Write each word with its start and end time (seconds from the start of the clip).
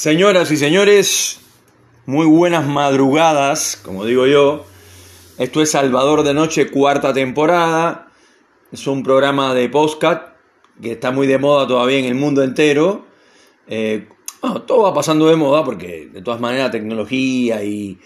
Señoras 0.00 0.50
y 0.50 0.56
señores, 0.56 1.40
muy 2.06 2.24
buenas 2.24 2.66
madrugadas, 2.66 3.78
como 3.84 4.06
digo 4.06 4.26
yo. 4.26 4.64
Esto 5.36 5.60
es 5.60 5.72
Salvador 5.72 6.22
de 6.22 6.32
Noche, 6.32 6.70
cuarta 6.70 7.12
temporada. 7.12 8.08
Es 8.72 8.86
un 8.86 9.02
programa 9.02 9.52
de 9.52 9.68
podcast 9.68 10.22
que 10.80 10.92
está 10.92 11.10
muy 11.10 11.26
de 11.26 11.36
moda 11.36 11.66
todavía 11.66 11.98
en 11.98 12.06
el 12.06 12.14
mundo 12.14 12.42
entero. 12.42 13.04
Eh, 13.66 14.08
todo 14.66 14.84
va 14.84 14.94
pasando 14.94 15.28
de 15.28 15.36
moda 15.36 15.62
porque 15.64 16.08
de 16.10 16.22
todas 16.22 16.40
maneras 16.40 16.70
tecnología 16.70 17.62
y, 17.62 17.98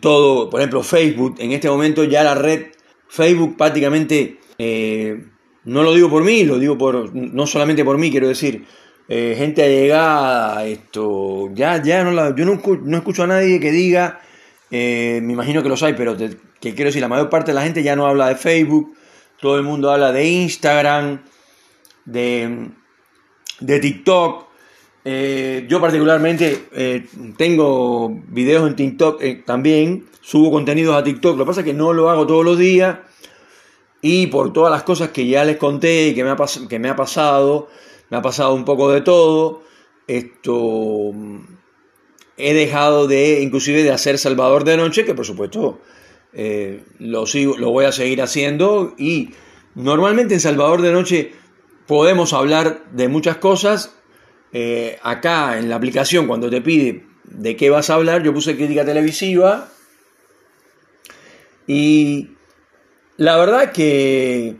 todo, 0.00 0.48
por 0.48 0.60
ejemplo 0.60 0.82
Facebook, 0.82 1.34
en 1.38 1.52
este 1.52 1.68
momento 1.68 2.02
ya 2.04 2.24
la 2.24 2.34
red 2.34 2.68
Facebook 3.08 3.58
prácticamente, 3.58 4.40
eh, 4.56 5.22
no 5.64 5.82
lo 5.82 5.92
digo 5.92 6.08
por 6.08 6.24
mí, 6.24 6.44
lo 6.44 6.58
digo 6.58 6.78
por, 6.78 7.14
no 7.14 7.46
solamente 7.46 7.84
por 7.84 7.98
mí, 7.98 8.10
quiero 8.10 8.26
decir, 8.26 8.64
eh, 9.08 9.34
gente 9.38 9.62
allegada, 9.62 10.66
esto, 10.66 11.50
ya, 11.54 11.80
ya 11.82 12.02
no 12.02 12.10
la, 12.10 12.34
yo 12.34 12.44
no, 12.44 12.60
no, 12.82 12.96
escucho 12.96 13.22
a 13.22 13.26
nadie 13.26 13.60
que 13.60 13.70
diga, 13.70 14.20
eh, 14.70 15.20
me 15.22 15.32
imagino 15.32 15.62
que 15.62 15.68
los 15.68 15.82
hay, 15.82 15.94
pero 15.94 16.16
que 16.16 16.74
quiero 16.74 16.86
decir, 16.86 17.00
la 17.02 17.08
mayor 17.08 17.30
parte 17.30 17.52
de 17.52 17.54
la 17.54 17.62
gente 17.62 17.82
ya 17.82 17.94
no 17.94 18.06
habla 18.06 18.28
de 18.28 18.36
Facebook, 18.36 18.96
todo 19.40 19.56
el 19.56 19.62
mundo 19.62 19.92
habla 19.92 20.10
de 20.10 20.28
Instagram, 20.28 21.22
de, 22.04 22.68
de 23.60 23.80
TikTok. 23.80 24.46
Eh, 25.04 25.66
yo 25.68 25.80
particularmente 25.80 27.04
tengo 27.36 28.08
videos 28.26 28.68
en 28.68 28.74
TikTok 28.74 29.22
también, 29.44 30.06
subo 30.20 30.50
contenidos 30.50 30.96
a 30.96 31.04
TikTok, 31.04 31.38
lo 31.38 31.44
que 31.44 31.48
pasa 31.48 31.60
es 31.60 31.66
que 31.66 31.74
no 31.74 31.92
lo 31.92 32.10
hago 32.10 32.26
todos 32.26 32.44
los 32.44 32.58
días 32.58 32.98
y 34.02 34.26
por 34.28 34.52
todas 34.52 34.70
las 34.70 34.82
cosas 34.82 35.10
que 35.10 35.26
ya 35.26 35.44
les 35.44 35.56
conté 35.56 36.08
y 36.08 36.14
que 36.14 36.24
me 36.24 36.30
ha, 36.30 36.36
que 36.68 36.78
me 36.78 36.88
ha 36.88 36.96
pasado, 36.96 37.68
me 38.10 38.16
ha 38.16 38.22
pasado 38.22 38.54
un 38.54 38.64
poco 38.64 38.90
de 38.90 39.00
todo. 39.00 39.62
Esto 40.06 41.12
he 42.36 42.54
dejado 42.54 43.06
de, 43.06 43.40
inclusive, 43.40 43.82
de 43.82 43.92
hacer 43.92 44.18
Salvador 44.18 44.64
de 44.64 44.76
Noche, 44.76 45.04
que 45.04 45.14
por 45.14 45.24
supuesto 45.24 45.80
eh, 46.32 46.84
lo, 46.98 47.26
sigo, 47.26 47.56
lo 47.56 47.70
voy 47.70 47.86
a 47.86 47.92
seguir 47.92 48.22
haciendo. 48.22 48.94
Y 48.98 49.30
normalmente 49.74 50.34
en 50.34 50.40
Salvador 50.40 50.82
de 50.82 50.92
Noche 50.92 51.32
podemos 51.86 52.32
hablar 52.32 52.84
de 52.92 53.08
muchas 53.08 53.38
cosas. 53.38 53.94
Eh, 54.52 54.98
acá 55.02 55.58
en 55.58 55.68
la 55.68 55.76
aplicación, 55.76 56.26
cuando 56.26 56.48
te 56.48 56.60
pide 56.60 57.04
de 57.24 57.56
qué 57.56 57.70
vas 57.70 57.90
a 57.90 57.94
hablar, 57.94 58.22
yo 58.22 58.32
puse 58.32 58.56
crítica 58.56 58.84
televisiva. 58.84 59.68
Y 61.66 62.30
la 63.16 63.36
verdad 63.36 63.72
que 63.72 64.56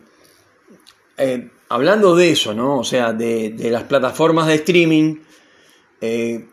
eh, 1.19 1.49
hablando 1.69 2.15
de 2.15 2.31
eso, 2.31 2.55
¿no? 2.55 2.79
O 2.79 2.85
sea, 2.85 3.13
de, 3.13 3.55
las 3.71 3.85
plataformas 3.85 4.47
de 4.47 4.55
streaming, 4.55 5.17
eh, 6.01 6.49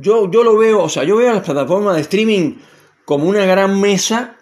yo, 0.00 0.30
yo 0.30 0.42
lo 0.42 0.56
veo, 0.56 0.82
o 0.82 0.88
sea, 0.88 1.04
yo 1.04 1.16
veo 1.16 1.32
las 1.32 1.44
plataformas 1.44 1.96
de 1.96 2.02
streaming 2.02 2.56
como 3.04 3.28
una 3.28 3.44
gran 3.46 3.80
mesa, 3.80 4.36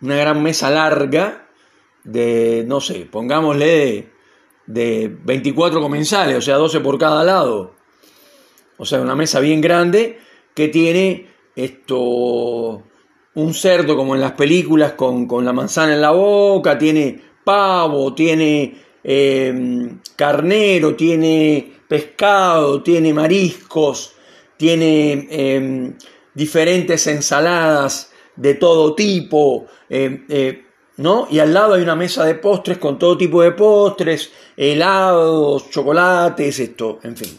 una 0.00 0.16
gran 0.16 0.42
mesa 0.42 0.70
larga 0.70 1.48
de, 2.04 2.64
no 2.66 2.80
sé, 2.80 3.06
pongámosle 3.10 4.10
de, 4.66 5.16
24 5.24 5.80
comensales, 5.80 6.36
o 6.36 6.40
sea, 6.42 6.56
12 6.56 6.80
por 6.80 6.98
cada 6.98 7.24
lado. 7.24 7.74
O 8.76 8.84
sea, 8.84 9.00
una 9.00 9.14
mesa 9.14 9.40
bien 9.40 9.60
grande 9.60 10.18
que 10.54 10.68
tiene 10.68 11.28
esto, 11.54 12.82
un 13.34 13.54
cerdo 13.54 13.96
como 13.96 14.14
en 14.14 14.20
las 14.20 14.32
películas 14.32 14.92
con, 14.92 15.26
con 15.26 15.44
la 15.44 15.52
manzana 15.52 15.94
en 15.94 16.00
la 16.00 16.12
boca, 16.12 16.78
tiene 16.78 17.20
pavo, 17.44 18.14
tiene 18.14 18.89
Em, 19.02 19.98
carnero, 20.16 20.94
tiene 20.94 21.72
pescado, 21.88 22.82
tiene 22.82 23.14
mariscos, 23.14 24.12
tiene 24.56 25.26
em, 25.30 25.94
diferentes 26.34 27.06
ensaladas 27.06 28.12
de 28.36 28.54
todo 28.54 28.94
tipo, 28.94 29.66
em, 29.88 30.24
eh, 30.28 30.64
¿no? 30.98 31.26
Y 31.30 31.38
al 31.38 31.54
lado 31.54 31.74
hay 31.74 31.82
una 31.82 31.96
mesa 31.96 32.24
de 32.24 32.34
postres 32.34 32.78
con 32.78 32.98
todo 32.98 33.16
tipo 33.16 33.42
de 33.42 33.52
postres, 33.52 34.30
helados, 34.56 35.70
chocolates, 35.70 36.58
esto, 36.60 36.98
en 37.02 37.16
fin. 37.16 37.38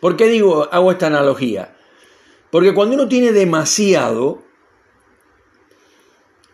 ¿Por 0.00 0.16
qué 0.16 0.28
digo, 0.28 0.68
hago 0.70 0.92
esta 0.92 1.08
analogía? 1.08 1.76
Porque 2.50 2.72
cuando 2.72 2.94
uno 2.94 3.08
tiene 3.08 3.32
demasiado, 3.32 4.42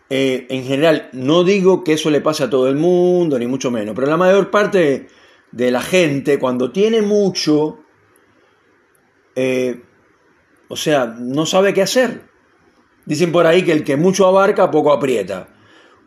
eh, 0.09 0.47
en 0.49 0.63
general, 0.63 1.09
no 1.11 1.43
digo 1.43 1.83
que 1.83 1.93
eso 1.93 2.09
le 2.09 2.21
pase 2.21 2.43
a 2.43 2.49
todo 2.49 2.69
el 2.69 2.75
mundo, 2.75 3.37
ni 3.37 3.47
mucho 3.47 3.71
menos, 3.71 3.93
pero 3.93 4.07
la 4.07 4.17
mayor 4.17 4.49
parte 4.49 5.07
de 5.51 5.71
la 5.71 5.81
gente, 5.81 6.39
cuando 6.39 6.71
tiene 6.71 7.01
mucho, 7.01 7.79
eh, 9.35 9.81
o 10.69 10.75
sea, 10.75 11.05
no 11.19 11.45
sabe 11.45 11.73
qué 11.73 11.81
hacer. 11.81 12.21
Dicen 13.05 13.31
por 13.31 13.45
ahí 13.45 13.63
que 13.63 13.71
el 13.71 13.83
que 13.83 13.97
mucho 13.97 14.27
abarca, 14.27 14.71
poco 14.71 14.91
aprieta. 14.91 15.49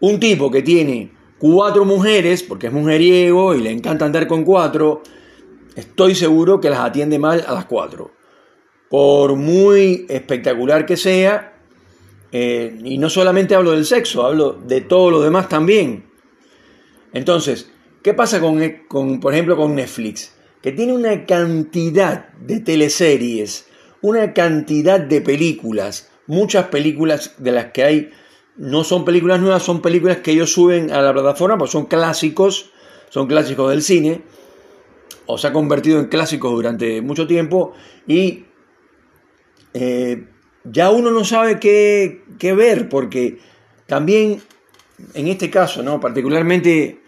Un 0.00 0.20
tipo 0.20 0.50
que 0.50 0.62
tiene 0.62 1.12
cuatro 1.38 1.84
mujeres, 1.84 2.42
porque 2.42 2.68
es 2.68 2.72
mujeriego 2.72 3.54
y 3.54 3.60
le 3.62 3.70
encanta 3.70 4.04
andar 4.04 4.26
con 4.26 4.44
cuatro, 4.44 5.02
estoy 5.74 6.14
seguro 6.14 6.60
que 6.60 6.70
las 6.70 6.80
atiende 6.80 7.18
mal 7.18 7.44
a 7.46 7.52
las 7.52 7.66
cuatro. 7.66 8.12
Por 8.88 9.36
muy 9.36 10.06
espectacular 10.08 10.84
que 10.84 10.96
sea, 10.96 11.49
eh, 12.32 12.78
y 12.84 12.98
no 12.98 13.10
solamente 13.10 13.54
hablo 13.54 13.72
del 13.72 13.84
sexo, 13.84 14.24
hablo 14.24 14.52
de 14.52 14.80
todo 14.80 15.10
lo 15.10 15.20
demás 15.20 15.48
también. 15.48 16.04
Entonces, 17.12 17.70
¿qué 18.02 18.14
pasa 18.14 18.40
con, 18.40 18.60
con, 18.88 19.20
por 19.20 19.32
ejemplo, 19.32 19.56
con 19.56 19.74
Netflix? 19.74 20.34
Que 20.62 20.72
tiene 20.72 20.92
una 20.92 21.26
cantidad 21.26 22.28
de 22.34 22.60
teleseries, 22.60 23.66
una 24.02 24.32
cantidad 24.32 25.00
de 25.00 25.20
películas, 25.20 26.10
muchas 26.26 26.66
películas 26.66 27.34
de 27.38 27.52
las 27.52 27.66
que 27.72 27.84
hay, 27.84 28.10
no 28.56 28.84
son 28.84 29.04
películas 29.04 29.40
nuevas, 29.40 29.62
son 29.62 29.82
películas 29.82 30.18
que 30.18 30.32
ellos 30.32 30.52
suben 30.52 30.92
a 30.92 31.02
la 31.02 31.12
plataforma, 31.12 31.58
pues 31.58 31.70
son 31.70 31.86
clásicos, 31.86 32.70
son 33.08 33.26
clásicos 33.26 33.70
del 33.70 33.82
cine, 33.82 34.22
o 35.26 35.38
se 35.38 35.46
ha 35.48 35.52
convertido 35.52 35.98
en 35.98 36.06
clásicos 36.06 36.52
durante 36.52 37.00
mucho 37.02 37.26
tiempo, 37.26 37.72
y 38.06 38.44
eh, 39.74 40.26
ya 40.64 40.90
uno 40.90 41.10
no 41.10 41.24
sabe 41.24 41.58
qué, 41.58 42.54
ver, 42.54 42.88
porque 42.88 43.38
también 43.86 44.42
en 45.14 45.28
este 45.28 45.50
caso, 45.50 45.82
¿no? 45.82 46.00
particularmente 46.00 47.00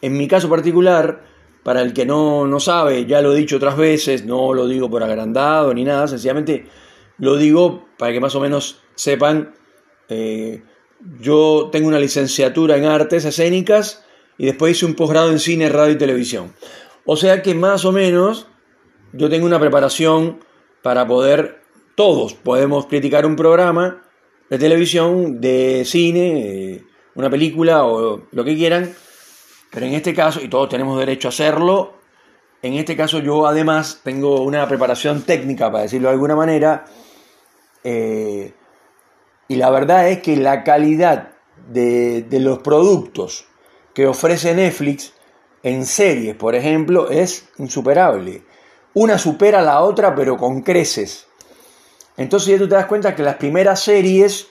en 0.00 0.16
mi 0.16 0.28
caso 0.28 0.48
particular, 0.48 1.24
para 1.62 1.82
el 1.82 1.92
que 1.92 2.04
no, 2.04 2.46
no 2.46 2.58
sabe, 2.58 3.06
ya 3.06 3.22
lo 3.22 3.32
he 3.32 3.36
dicho 3.36 3.56
otras 3.56 3.76
veces, 3.76 4.24
no 4.24 4.52
lo 4.52 4.66
digo 4.66 4.90
por 4.90 5.02
agrandado 5.02 5.72
ni 5.74 5.84
nada, 5.84 6.08
sencillamente 6.08 6.66
lo 7.18 7.36
digo 7.36 7.86
para 7.98 8.12
que 8.12 8.20
más 8.20 8.34
o 8.34 8.40
menos 8.40 8.80
sepan, 8.96 9.54
eh, 10.08 10.62
yo 11.20 11.68
tengo 11.70 11.88
una 11.88 12.00
licenciatura 12.00 12.76
en 12.76 12.84
artes 12.84 13.24
escénicas 13.24 14.04
y 14.38 14.46
después 14.46 14.72
hice 14.72 14.86
un 14.86 14.94
posgrado 14.94 15.30
en 15.30 15.38
cine, 15.38 15.68
radio 15.68 15.94
y 15.94 15.98
televisión. 15.98 16.52
O 17.04 17.16
sea 17.16 17.42
que 17.42 17.54
más 17.54 17.84
o 17.84 17.92
menos 17.92 18.48
yo 19.12 19.28
tengo 19.28 19.46
una 19.46 19.60
preparación 19.60 20.40
para 20.82 21.06
poder 21.06 21.61
todos 21.94 22.34
podemos 22.34 22.86
criticar 22.86 23.26
un 23.26 23.36
programa 23.36 24.02
de 24.48 24.58
televisión, 24.58 25.40
de 25.40 25.82
cine, 25.84 26.74
eh, 26.74 26.84
una 27.14 27.30
película 27.30 27.84
o 27.84 28.22
lo 28.30 28.44
que 28.44 28.56
quieran, 28.56 28.94
pero 29.70 29.86
en 29.86 29.94
este 29.94 30.14
caso, 30.14 30.40
y 30.42 30.48
todos 30.48 30.68
tenemos 30.68 30.98
derecho 30.98 31.28
a 31.28 31.30
hacerlo, 31.30 31.94
en 32.62 32.74
este 32.74 32.96
caso 32.96 33.18
yo 33.18 33.46
además 33.46 34.00
tengo 34.04 34.42
una 34.42 34.68
preparación 34.68 35.22
técnica, 35.22 35.70
para 35.70 35.84
decirlo 35.84 36.08
de 36.08 36.14
alguna 36.14 36.36
manera, 36.36 36.84
eh, 37.84 38.52
y 39.48 39.56
la 39.56 39.70
verdad 39.70 40.08
es 40.08 40.20
que 40.22 40.36
la 40.36 40.64
calidad 40.64 41.32
de, 41.68 42.22
de 42.22 42.40
los 42.40 42.58
productos 42.58 43.46
que 43.94 44.06
ofrece 44.06 44.54
Netflix 44.54 45.12
en 45.62 45.86
series, 45.86 46.34
por 46.34 46.54
ejemplo, 46.54 47.10
es 47.10 47.48
insuperable. 47.58 48.42
Una 48.94 49.18
supera 49.18 49.60
a 49.60 49.62
la 49.62 49.80
otra, 49.82 50.14
pero 50.14 50.36
con 50.36 50.62
creces. 50.62 51.26
Entonces 52.16 52.48
ya 52.48 52.58
tú 52.58 52.68
te 52.68 52.74
das 52.74 52.86
cuenta 52.86 53.14
que 53.14 53.22
las 53.22 53.36
primeras 53.36 53.80
series 53.80 54.48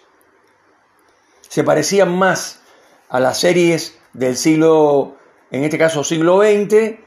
se 1.48 1.64
parecían 1.64 2.18
más 2.18 2.62
a 3.10 3.20
las 3.20 3.40
series 3.40 4.00
del 4.14 4.38
siglo, 4.38 5.18
en 5.52 5.64
este 5.64 5.78
caso 5.78 6.04
siglo 6.04 6.42
XX, 6.42 6.98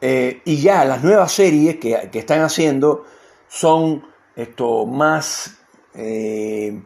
eh, 0.00 0.40
y 0.44 0.60
ya 0.60 0.84
las 0.84 1.04
nuevas 1.04 1.30
series 1.30 1.76
que, 1.76 2.10
están 2.12 2.40
haciendo 2.40 3.04
son 3.48 4.04
esto, 4.34 4.86
más, 4.86 5.58
eh, 5.94 6.82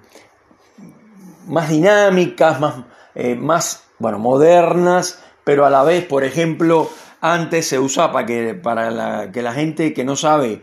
más 1.47 1.71
dinámicas, 1.71 2.61
más, 2.61 2.75
eh, 3.15 3.37
más 3.37 3.85
bueno, 3.99 4.19
modernas, 4.19 5.23
pero 5.45 5.65
a 5.65 5.71
la 5.71 5.85
vez, 5.85 6.05
por 6.05 6.25
ejemplo, 6.25 6.91
antes 7.21 7.69
se 7.69 7.79
usaba 7.79 8.13
para 8.13 8.27
que, 8.27 8.55
para 8.55 9.31
que 9.33 9.43
la 9.43 9.53
gente 9.53 9.95
que 9.95 10.05
no 10.05 10.17
sabe 10.17 10.63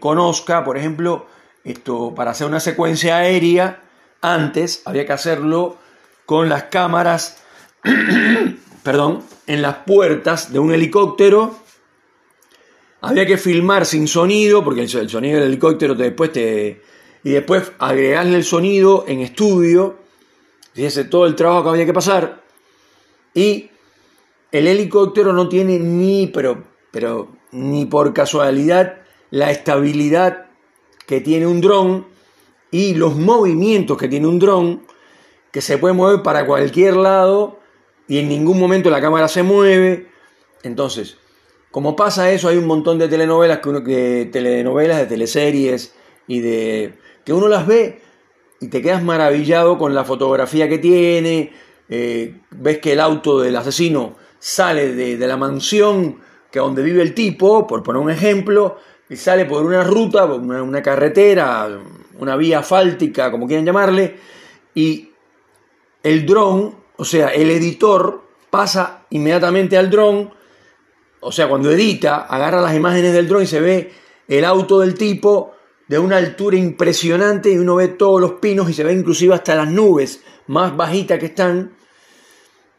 conozca, 0.00 0.64
por 0.64 0.78
ejemplo, 0.78 1.26
esto, 1.64 2.14
para 2.14 2.32
hacer 2.32 2.46
una 2.46 2.60
secuencia 2.60 3.16
aérea, 3.16 3.82
antes 4.20 4.82
había 4.84 5.06
que 5.06 5.12
hacerlo 5.12 5.78
con 6.26 6.48
las 6.48 6.64
cámaras, 6.64 7.42
perdón, 8.82 9.22
en 9.46 9.62
las 9.62 9.76
puertas 9.86 10.52
de 10.52 10.58
un 10.58 10.72
helicóptero. 10.72 11.56
había 13.00 13.26
que 13.26 13.38
filmar 13.38 13.86
sin 13.86 14.08
sonido, 14.08 14.62
porque 14.62 14.82
el, 14.82 14.88
sonido 14.88 15.40
del 15.40 15.48
helicóptero 15.48 15.94
después 15.94 16.32
te... 16.32 16.82
Y 17.22 17.30
después 17.30 17.72
agregarle 17.78 18.36
el 18.36 18.44
sonido 18.44 19.06
en 19.08 19.20
estudio, 19.20 19.96
fíjese 20.74 21.04
todo 21.04 21.24
el 21.24 21.34
trabajo 21.34 21.64
que 21.64 21.68
había 21.70 21.86
que 21.86 21.94
pasar. 21.94 22.42
Y 23.32 23.70
el 24.52 24.66
helicóptero 24.66 25.32
no 25.32 25.48
tiene 25.48 25.78
ni, 25.78 26.26
pero, 26.26 26.64
pero 26.90 27.34
ni 27.50 27.86
por 27.86 28.12
casualidad, 28.12 28.98
la 29.30 29.50
estabilidad 29.50 30.43
que 31.06 31.20
tiene 31.20 31.46
un 31.46 31.60
dron 31.60 32.06
y 32.70 32.94
los 32.94 33.16
movimientos 33.16 33.96
que 33.96 34.08
tiene 34.08 34.26
un 34.26 34.38
dron, 34.38 34.82
que 35.52 35.60
se 35.60 35.78
puede 35.78 35.94
mover 35.94 36.22
para 36.22 36.46
cualquier 36.46 36.96
lado 36.96 37.60
y 38.08 38.18
en 38.18 38.28
ningún 38.28 38.58
momento 38.58 38.90
la 38.90 39.00
cámara 39.00 39.28
se 39.28 39.42
mueve. 39.42 40.08
Entonces, 40.62 41.16
como 41.70 41.96
pasa 41.96 42.30
eso, 42.30 42.48
hay 42.48 42.56
un 42.56 42.66
montón 42.66 42.98
de 42.98 43.08
telenovelas, 43.08 43.58
que 43.58 43.68
uno, 43.68 43.80
de 43.80 44.26
telenovelas, 44.26 44.98
de 44.98 45.06
teleseries 45.06 45.94
y 46.26 46.40
de 46.40 46.94
que 47.24 47.32
uno 47.32 47.48
las 47.48 47.66
ve 47.66 48.00
y 48.60 48.68
te 48.68 48.80
quedas 48.80 49.02
maravillado 49.02 49.78
con 49.78 49.94
la 49.94 50.04
fotografía 50.04 50.68
que 50.68 50.78
tiene. 50.78 51.52
Eh, 51.88 52.40
ves 52.50 52.78
que 52.78 52.92
el 52.92 53.00
auto 53.00 53.40
del 53.40 53.56
asesino 53.56 54.16
sale 54.38 54.94
de, 54.94 55.26
la 55.26 55.36
mansión 55.36 56.20
que 56.50 56.58
donde 56.58 56.82
vive 56.82 57.02
el 57.02 57.14
tipo, 57.14 57.66
por 57.66 57.82
poner 57.82 58.00
un 58.00 58.10
ejemplo, 58.10 58.76
y 59.08 59.16
sale 59.16 59.44
por 59.44 59.64
una 59.64 59.84
ruta, 59.84 60.24
una, 60.24 60.62
una 60.62 60.82
carretera, 60.82 61.68
una 62.18 62.36
vía 62.36 62.60
asfáltica, 62.60 63.30
como 63.30 63.46
quieran 63.46 63.66
llamarle, 63.66 64.16
y 64.74 65.10
el 66.02 66.26
dron, 66.26 66.74
o 66.96 67.04
sea, 67.04 67.28
el 67.28 67.50
editor 67.50 68.22
pasa 68.50 69.06
inmediatamente 69.10 69.76
al 69.76 69.90
dron, 69.90 70.32
o 71.20 71.32
sea, 71.32 71.48
cuando 71.48 71.70
edita, 71.70 72.22
agarra 72.22 72.60
las 72.60 72.74
imágenes 72.74 73.12
del 73.12 73.28
dron 73.28 73.42
y 73.42 73.46
se 73.46 73.60
ve 73.60 73.92
el 74.28 74.44
auto 74.44 74.80
del 74.80 74.94
tipo 74.94 75.54
de 75.88 75.98
una 75.98 76.16
altura 76.16 76.56
impresionante 76.56 77.50
y 77.50 77.58
uno 77.58 77.76
ve 77.76 77.88
todos 77.88 78.20
los 78.20 78.32
pinos 78.34 78.68
y 78.70 78.74
se 78.74 78.84
ve 78.84 78.92
inclusive 78.92 79.34
hasta 79.34 79.54
las 79.54 79.68
nubes 79.68 80.22
más 80.46 80.76
bajitas 80.76 81.18
que 81.18 81.26
están. 81.26 81.76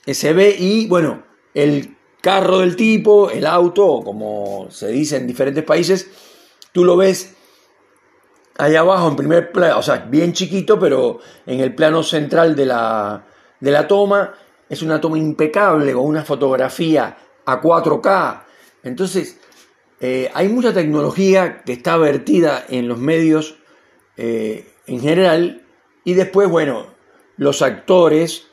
Se 0.06 0.34
ve 0.34 0.56
y 0.58 0.88
bueno, 0.88 1.24
el 1.54 1.95
carro 2.26 2.58
del 2.58 2.76
tipo, 2.76 3.30
el 3.30 3.46
auto, 3.46 4.02
como 4.04 4.66
se 4.72 4.88
dice 4.88 5.18
en 5.18 5.28
diferentes 5.28 5.64
países, 5.64 6.10
tú 6.72 6.84
lo 6.84 6.98
ves 6.98 7.36
allá 8.58 8.80
abajo 8.80 9.10
en 9.10 9.16
primer 9.16 9.52
plano, 9.52 9.78
o 9.78 9.84
sea, 9.84 9.98
bien 10.10 10.34
chiquito, 10.34 10.80
pero 10.80 11.20
en 11.46 11.60
el 11.60 11.76
plano 11.76 12.02
central 12.02 12.56
de 12.56 12.66
la, 12.66 13.28
de 13.60 13.70
la 13.70 13.88
toma 13.88 14.34
es 14.68 14.82
una 14.82 15.00
toma 15.00 15.20
impecable 15.20 15.94
con 15.94 16.04
una 16.04 16.24
fotografía 16.24 17.16
a 17.46 17.62
4K. 17.62 18.44
Entonces, 18.82 19.40
eh, 20.00 20.32
hay 20.34 20.50
mucha 20.50 20.74
tecnología 20.74 21.62
que 21.62 21.74
está 21.74 21.96
vertida 21.98 22.66
en 22.68 22.88
los 22.88 22.98
medios 22.98 23.56
eh, 24.18 24.74
en 24.88 25.00
general 25.00 25.62
y 26.04 26.16
después, 26.16 26.50
bueno, 26.50 26.88
los 27.38 27.62
actores, 27.62 28.48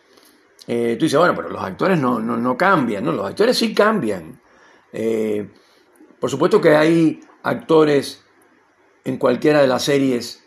eh, 0.66 0.96
tú 0.98 1.04
dices, 1.04 1.18
bueno, 1.18 1.34
pero 1.34 1.48
los 1.48 1.62
actores 1.62 1.98
no, 1.98 2.18
no, 2.20 2.56
cambian, 2.56 3.04
¿no? 3.04 3.12
Los 3.12 3.26
actores 3.26 3.56
sí 3.56 3.74
cambian. 3.74 4.40
por 6.20 6.30
supuesto 6.30 6.60
que 6.60 6.76
hay 6.76 7.20
actores 7.42 8.24
en 9.04 9.16
cualquiera 9.16 9.60
de 9.60 9.66
las 9.66 9.84
series 9.84 10.44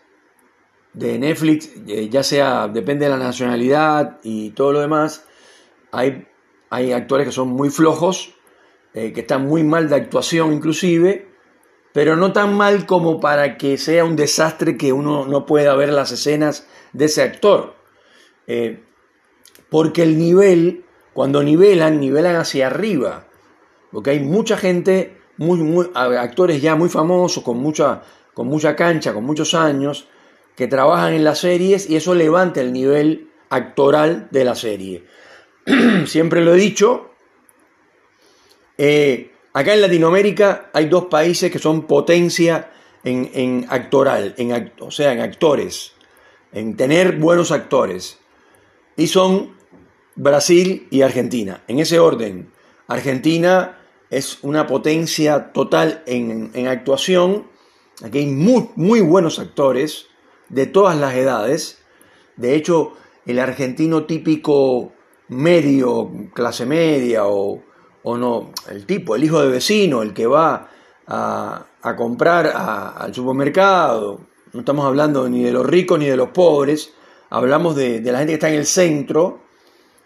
de 0.93 1.19
Netflix, 1.19 1.71
ya 1.85 2.23
sea, 2.23 2.69
depende 2.69 3.05
de 3.05 3.11
la 3.11 3.17
nacionalidad 3.17 4.19
y 4.23 4.51
todo 4.51 4.71
lo 4.71 4.79
demás, 4.79 5.25
hay, 5.91 6.27
hay 6.69 6.93
actores 6.93 7.27
que 7.27 7.33
son 7.33 7.49
muy 7.49 7.69
flojos, 7.69 8.35
eh, 8.93 9.11
que 9.11 9.21
están 9.21 9.45
muy 9.45 9.63
mal 9.65 9.89
de 9.89 9.95
actuación 9.95 10.53
inclusive, 10.53 11.27
pero 11.91 12.15
no 12.15 12.31
tan 12.31 12.55
mal 12.55 12.85
como 12.85 13.19
para 13.19 13.57
que 13.57 13.77
sea 13.77 14.05
un 14.05 14.15
desastre 14.15 14.77
que 14.77 14.93
uno 14.93 15.25
no 15.25 15.45
pueda 15.45 15.75
ver 15.75 15.89
las 15.89 16.13
escenas 16.13 16.65
de 16.93 17.05
ese 17.05 17.21
actor. 17.21 17.75
Eh, 18.47 18.84
porque 19.69 20.03
el 20.03 20.17
nivel, 20.17 20.85
cuando 21.13 21.43
nivelan, 21.43 21.99
nivelan 21.99 22.35
hacia 22.35 22.67
arriba. 22.67 23.27
Porque 23.91 24.11
hay 24.11 24.19
mucha 24.19 24.57
gente, 24.57 25.17
muy, 25.37 25.59
muy, 25.59 25.89
actores 25.93 26.61
ya 26.61 26.75
muy 26.75 26.89
famosos, 26.89 27.43
con 27.43 27.57
mucha, 27.57 28.01
con 28.33 28.47
mucha 28.47 28.75
cancha, 28.75 29.13
con 29.13 29.23
muchos 29.23 29.53
años, 29.53 30.07
que 30.55 30.67
trabajan 30.67 31.13
en 31.13 31.23
las 31.23 31.39
series 31.39 31.89
y 31.89 31.95
eso 31.95 32.15
levanta 32.15 32.61
el 32.61 32.73
nivel 32.73 33.29
actoral 33.49 34.27
de 34.31 34.43
la 34.45 34.55
serie. 34.55 35.03
Siempre 36.05 36.43
lo 36.43 36.53
he 36.53 36.57
dicho, 36.57 37.11
eh, 38.77 39.31
acá 39.53 39.73
en 39.73 39.81
Latinoamérica 39.81 40.69
hay 40.73 40.87
dos 40.87 41.05
países 41.05 41.51
que 41.51 41.59
son 41.59 41.83
potencia 41.87 42.71
en, 43.03 43.65
actoral, 43.69 44.33
en, 44.37 44.73
o 44.79 44.91
sea, 44.91 45.13
en 45.13 45.19
actores, 45.19 45.93
en 46.51 46.75
tener 46.75 47.17
buenos 47.17 47.51
actores. 47.51 48.19
Y 48.97 49.07
son 49.07 49.55
Brasil 50.15 50.87
y 50.91 51.01
Argentina. 51.01 51.63
En 51.67 51.79
ese 51.79 51.99
orden, 51.99 52.51
Argentina 52.87 53.79
es 54.09 54.39
una 54.43 54.67
potencia 54.67 55.51
total 55.51 56.03
en, 56.05 56.67
actuación. 56.67 57.47
Aquí 58.03 58.19
hay 58.19 58.27
muy, 58.27 58.69
muy 58.75 59.01
buenos 59.01 59.39
actores 59.39 60.07
de 60.49 60.65
todas 60.67 60.97
las 60.97 61.15
edades. 61.15 61.79
De 62.37 62.55
hecho, 62.55 62.93
el 63.25 63.39
argentino 63.39 64.05
típico 64.05 64.93
medio, 65.27 66.11
clase 66.33 66.65
media 66.65 67.25
o, 67.25 67.63
o 68.03 68.17
no, 68.17 68.51
el 68.69 68.85
tipo, 68.85 69.15
el 69.15 69.23
hijo 69.23 69.41
de 69.41 69.49
vecino, 69.49 70.03
el 70.03 70.13
que 70.13 70.27
va 70.27 70.69
a, 71.07 71.65
comprar 71.97 72.47
al 72.47 73.13
supermercado, 73.13 74.21
no 74.53 74.59
estamos 74.59 74.85
hablando 74.85 75.27
ni 75.29 75.43
de 75.43 75.51
los 75.51 75.65
ricos 75.65 75.99
ni 75.99 76.05
de 76.05 76.17
los 76.17 76.29
pobres, 76.29 76.93
hablamos 77.29 77.75
de, 77.75 78.01
la 78.01 78.19
gente 78.19 78.31
que 78.31 78.35
está 78.35 78.49
en 78.49 78.55
el 78.55 78.65
centro, 78.65 79.41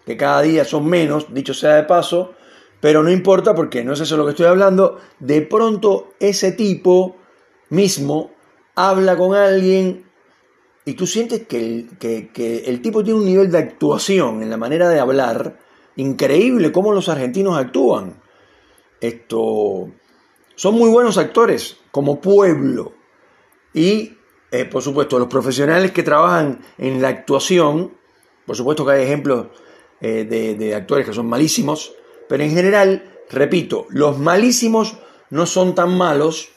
que 0.05 0.17
cada 0.17 0.41
día 0.41 0.65
son 0.65 0.85
menos, 0.87 1.33
dicho 1.33 1.53
sea 1.53 1.75
de 1.75 1.83
paso, 1.83 2.33
pero 2.79 3.03
no 3.03 3.11
importa 3.11 3.53
porque 3.53 3.83
no 3.83 3.93
es 3.93 3.99
eso 3.99 4.17
lo 4.17 4.25
que 4.25 4.31
estoy 4.31 4.45
hablando, 4.45 4.99
de 5.19 5.41
pronto 5.41 6.13
ese 6.19 6.51
tipo 6.53 7.17
mismo 7.69 8.31
habla 8.75 9.17
con 9.17 9.35
alguien 9.35 10.05
y 10.85 10.93
tú 10.93 11.05
sientes 11.05 11.45
que 11.45 11.87
que 11.99 12.63
el 12.65 12.81
tipo 12.81 13.03
tiene 13.03 13.19
un 13.19 13.25
nivel 13.25 13.51
de 13.51 13.59
actuación 13.59 14.41
en 14.41 14.49
la 14.49 14.57
manera 14.57 14.89
de 14.89 14.99
hablar, 14.99 15.59
increíble 15.97 16.71
cómo 16.71 16.93
los 16.93 17.09
argentinos 17.09 17.57
actúan. 17.57 18.21
Esto, 19.01 19.91
son 20.55 20.75
muy 20.75 20.89
buenos 20.89 21.17
actores 21.17 21.77
como 21.91 22.19
pueblo. 22.19 22.93
Y, 23.73 24.17
eh, 24.51 24.65
por 24.65 24.81
supuesto, 24.81 25.19
los 25.19 25.27
profesionales 25.27 25.91
que 25.91 26.03
trabajan 26.03 26.59
en 26.77 27.01
la 27.01 27.09
actuación, 27.09 27.93
por 28.45 28.55
supuesto 28.55 28.85
que 28.85 28.93
hay 28.93 29.03
ejemplos 29.03 29.47
eh, 30.01 30.25
de, 30.29 30.55
de 30.55 30.75
actores 30.75 31.05
que 31.05 31.13
son 31.13 31.27
malísimos, 31.27 31.93
pero 32.27 32.43
en 32.43 32.51
general, 32.51 33.03
repito, 33.29 33.85
los 33.89 34.17
malísimos 34.17 34.97
no 35.29 35.45
son 35.45 35.75
tan 35.75 35.95
malos 35.97 36.49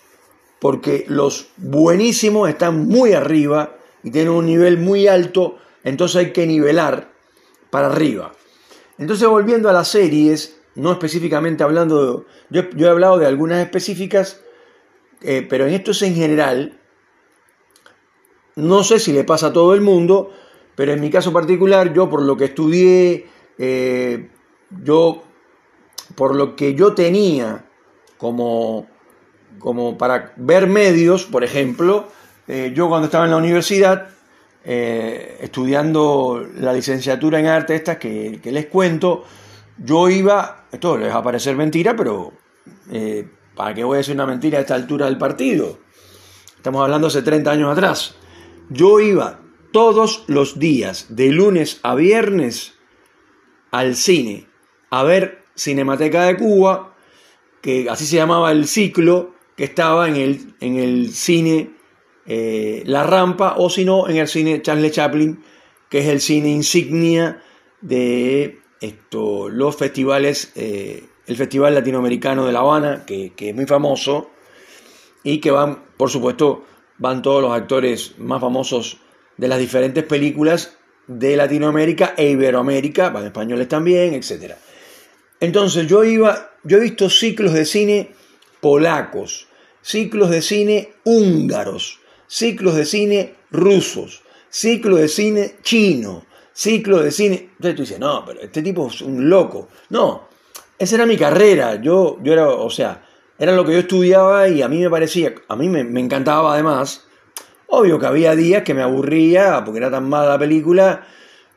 porque 0.59 1.05
los 1.09 1.49
buenísimos 1.57 2.49
están 2.49 2.87
muy 2.87 3.15
arriba 3.15 3.77
y 4.03 4.11
tienen 4.11 4.33
un 4.33 4.47
nivel 4.47 4.79
muy 4.79 5.09
alto, 5.09 5.59
entonces 5.85 6.17
hay 6.17 6.33
que 6.33 6.47
nivelar 6.47 7.13
para 7.71 7.89
arriba. 7.89 8.33
Entonces, 8.99 9.27
volviendo 9.27 9.69
a 9.69 9.73
las 9.73 9.89
series, 9.89 10.61
no 10.75 10.93
específicamente 10.93 11.65
hablando, 11.65 12.27
yo, 12.51 12.63
he 12.79 12.89
hablado 12.89 13.19
de 13.19 13.27
algunas 13.27 13.63
específicas, 13.63 14.41
eh, 15.23 15.47
pero 15.49 15.67
en 15.67 15.75
esto 15.75 15.91
es 15.91 16.03
en 16.03 16.15
general, 16.15 16.79
no 18.57 18.85
sé 18.85 18.99
si 18.99 19.13
le 19.13 19.25
pasa 19.25 19.49
a 19.49 19.53
todo 19.53 19.75
el 19.75 19.81
mundo, 19.81 20.31
pero 20.75 20.93
en 20.93 21.01
mi 21.01 21.11
caso 21.11 21.33
particular, 21.33 21.93
yo 21.93 22.09
por 22.09 22.23
lo 22.23 22.37
que 22.37 22.47
estudié, 22.47 23.27
eh, 23.59 24.29
yo, 24.83 25.23
por 26.15 26.35
lo 26.35 26.57
que 26.57 26.75
yo 26.75 26.95
tenía 26.95 27.65
como, 28.19 28.87
como 29.59 29.99
para 29.99 30.33
ver 30.37 30.67
medios, 30.67 31.25
por 31.25 31.45
ejemplo, 31.45 32.09
eh, 32.49 32.73
yo 32.75 32.89
cuando 32.89 33.07
estaba 33.07 33.25
en 33.25 33.33
la 33.33 33.37
universidad, 33.37 34.09
eh, 34.65 35.39
estudiando 35.41 36.47
la 36.57 36.73
licenciatura 36.73 37.41
en 37.41 37.47
arte 37.47 37.75
estas 37.75 37.97
que, 37.99 38.41
les 38.43 38.67
cuento, 38.67 39.25
yo 39.79 40.09
iba, 40.09 40.67
esto 40.71 40.97
les 40.97 41.13
va 41.13 41.19
a 41.19 41.23
parecer 41.23 41.57
mentira, 41.57 41.97
pero 41.97 42.33
¿para 43.55 43.75
qué 43.75 43.85
voy 43.85 43.97
a 43.97 43.99
decir 43.99 44.15
una 44.15 44.27
mentira 44.27 44.59
a 44.59 44.61
esta 44.63 44.75
altura 44.75 45.07
del 45.07 45.19
partido? 45.19 45.79
Estamos 46.57 46.83
hablando 46.83 47.09
hace 47.09 47.23
30 47.23 47.51
años 47.51 47.73
atrás. 47.73 48.15
Yo 48.71 49.01
iba 49.01 49.41
todos 49.73 50.25
los 50.27 50.59
días, 50.59 51.07
de 51.11 51.31
lunes 51.31 51.81
a 51.83 51.95
viernes, 51.95 52.75
al 53.71 53.97
cine, 53.97 54.47
a 54.91 55.03
ver 55.03 55.45
Cinemateca 55.57 56.25
de 56.25 56.37
Cuba, 56.37 56.95
que 57.61 57.89
así 57.89 58.07
se 58.07 58.17
llamaba 58.17 58.53
el 58.53 58.67
ciclo, 58.67 59.35
que 59.57 59.65
estaba 59.65 60.09
en 60.09 60.17
el, 60.17 60.55
en 60.61 60.77
el 60.77 61.13
cine 61.13 61.71
eh, 62.27 62.83
la 62.87 63.03
Rampa 63.03 63.55
o 63.59 63.69
si 63.69 63.85
no 63.85 64.09
en 64.09 64.17
el 64.17 64.29
cine 64.29 64.63
Charles 64.63 64.93
Chaplin, 64.93 65.43
que 65.89 65.99
es 65.99 66.07
el 66.07 66.21
cine 66.21 66.51
insignia 66.51 67.43
de 67.81 68.61
esto, 68.81 69.49
los 69.49 69.77
festivales, 69.77 70.53
eh, 70.55 71.05
el 71.27 71.37
Festival 71.37 71.75
Latinoamericano 71.75 72.47
de 72.47 72.53
La 72.53 72.61
Habana, 72.61 73.05
que, 73.07 73.33
es 73.37 73.55
muy 73.55 73.67
famoso, 73.67 74.31
y 75.23 75.39
que 75.39 75.51
van, 75.51 75.85
por 75.97 76.11
supuesto, 76.11 76.65
van 77.03 77.21
todos 77.21 77.43
los 77.43 77.53
actores 77.53 78.15
más 78.19 78.41
famosos 78.41 78.97
de 79.37 79.49
las 79.49 79.59
diferentes 79.59 80.05
películas 80.05 80.77
de 81.09 81.37
Latinoamérica 81.37 82.15
e 82.17 82.31
Iberoamérica, 82.31 83.11
van 83.11 83.27
españoles 83.27 83.67
también, 83.67 84.15
etc. 84.15 84.55
Entonces 85.41 85.89
yo 85.89 86.05
iba, 86.05 86.53
yo 86.63 86.77
he 86.77 86.81
visto 86.81 87.11
ciclos 87.11 87.55
de 87.55 87.65
cine 87.65 88.15
polacos, 88.61 89.49
ciclos 89.83 90.31
de 90.31 90.43
cine 90.43 90.93
húngaros, 91.03 91.99
ciclos 92.29 92.77
de 92.77 92.85
cine 92.85 93.35
rusos, 93.51 94.23
ciclos 94.49 95.01
de 95.01 95.09
cine 95.09 95.57
chino, 95.65 96.25
ciclos 96.53 97.03
de 97.03 97.11
cine. 97.11 97.51
Entonces 97.57 97.75
tú 97.75 97.83
dices, 97.83 97.99
no, 97.99 98.25
pero 98.25 98.43
este 98.43 98.63
tipo 98.63 98.87
es 98.87 99.03
un 99.03 99.29
loco. 99.29 99.71
No, 99.91 100.29
esa 100.79 100.95
era 100.95 101.07
mi 101.07 101.17
carrera. 101.17 101.83
Yo, 101.83 102.19
yo 102.23 102.33
era, 102.33 102.49
o 102.49 102.71
sea, 102.71 103.03
era 103.43 103.57
lo 103.57 103.65
que 103.65 103.73
yo 103.73 103.81
estudiaba 103.81 104.49
y 104.49 104.63
a 104.63 104.69
mí 104.69 104.79
me 104.79 104.89
parecía, 104.89 105.35
a 105.49 105.57
mí 105.57 105.69
me, 105.69 105.81
encantaba 106.01 106.55
además. 106.55 107.03
Obvio 107.67 107.99
que 107.99 108.07
había 108.07 108.37
días 108.37 108.63
que 108.63 108.73
me 108.73 108.83
aburría 108.83 109.65
porque 109.65 109.79
era 109.79 109.91
tan 109.91 110.09
mala 110.09 110.29
la 110.29 110.39
película 110.39 111.05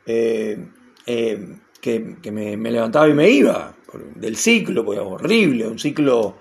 eh, 0.04 0.66
eh, 1.06 1.58
que, 1.80 2.32
me, 2.32 2.56
levantaba 2.56 3.08
y 3.08 3.14
me 3.14 3.30
iba 3.30 3.72
del 4.16 4.36
ciclo, 4.36 4.84
pues 4.84 4.98
horrible, 4.98 5.68
un 5.68 5.78
ciclo 5.78 6.34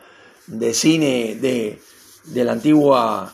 de 0.47 0.73
cine 0.73 1.37
de, 1.39 1.79
de 2.23 2.43
la 2.43 2.53
antigua 2.53 3.31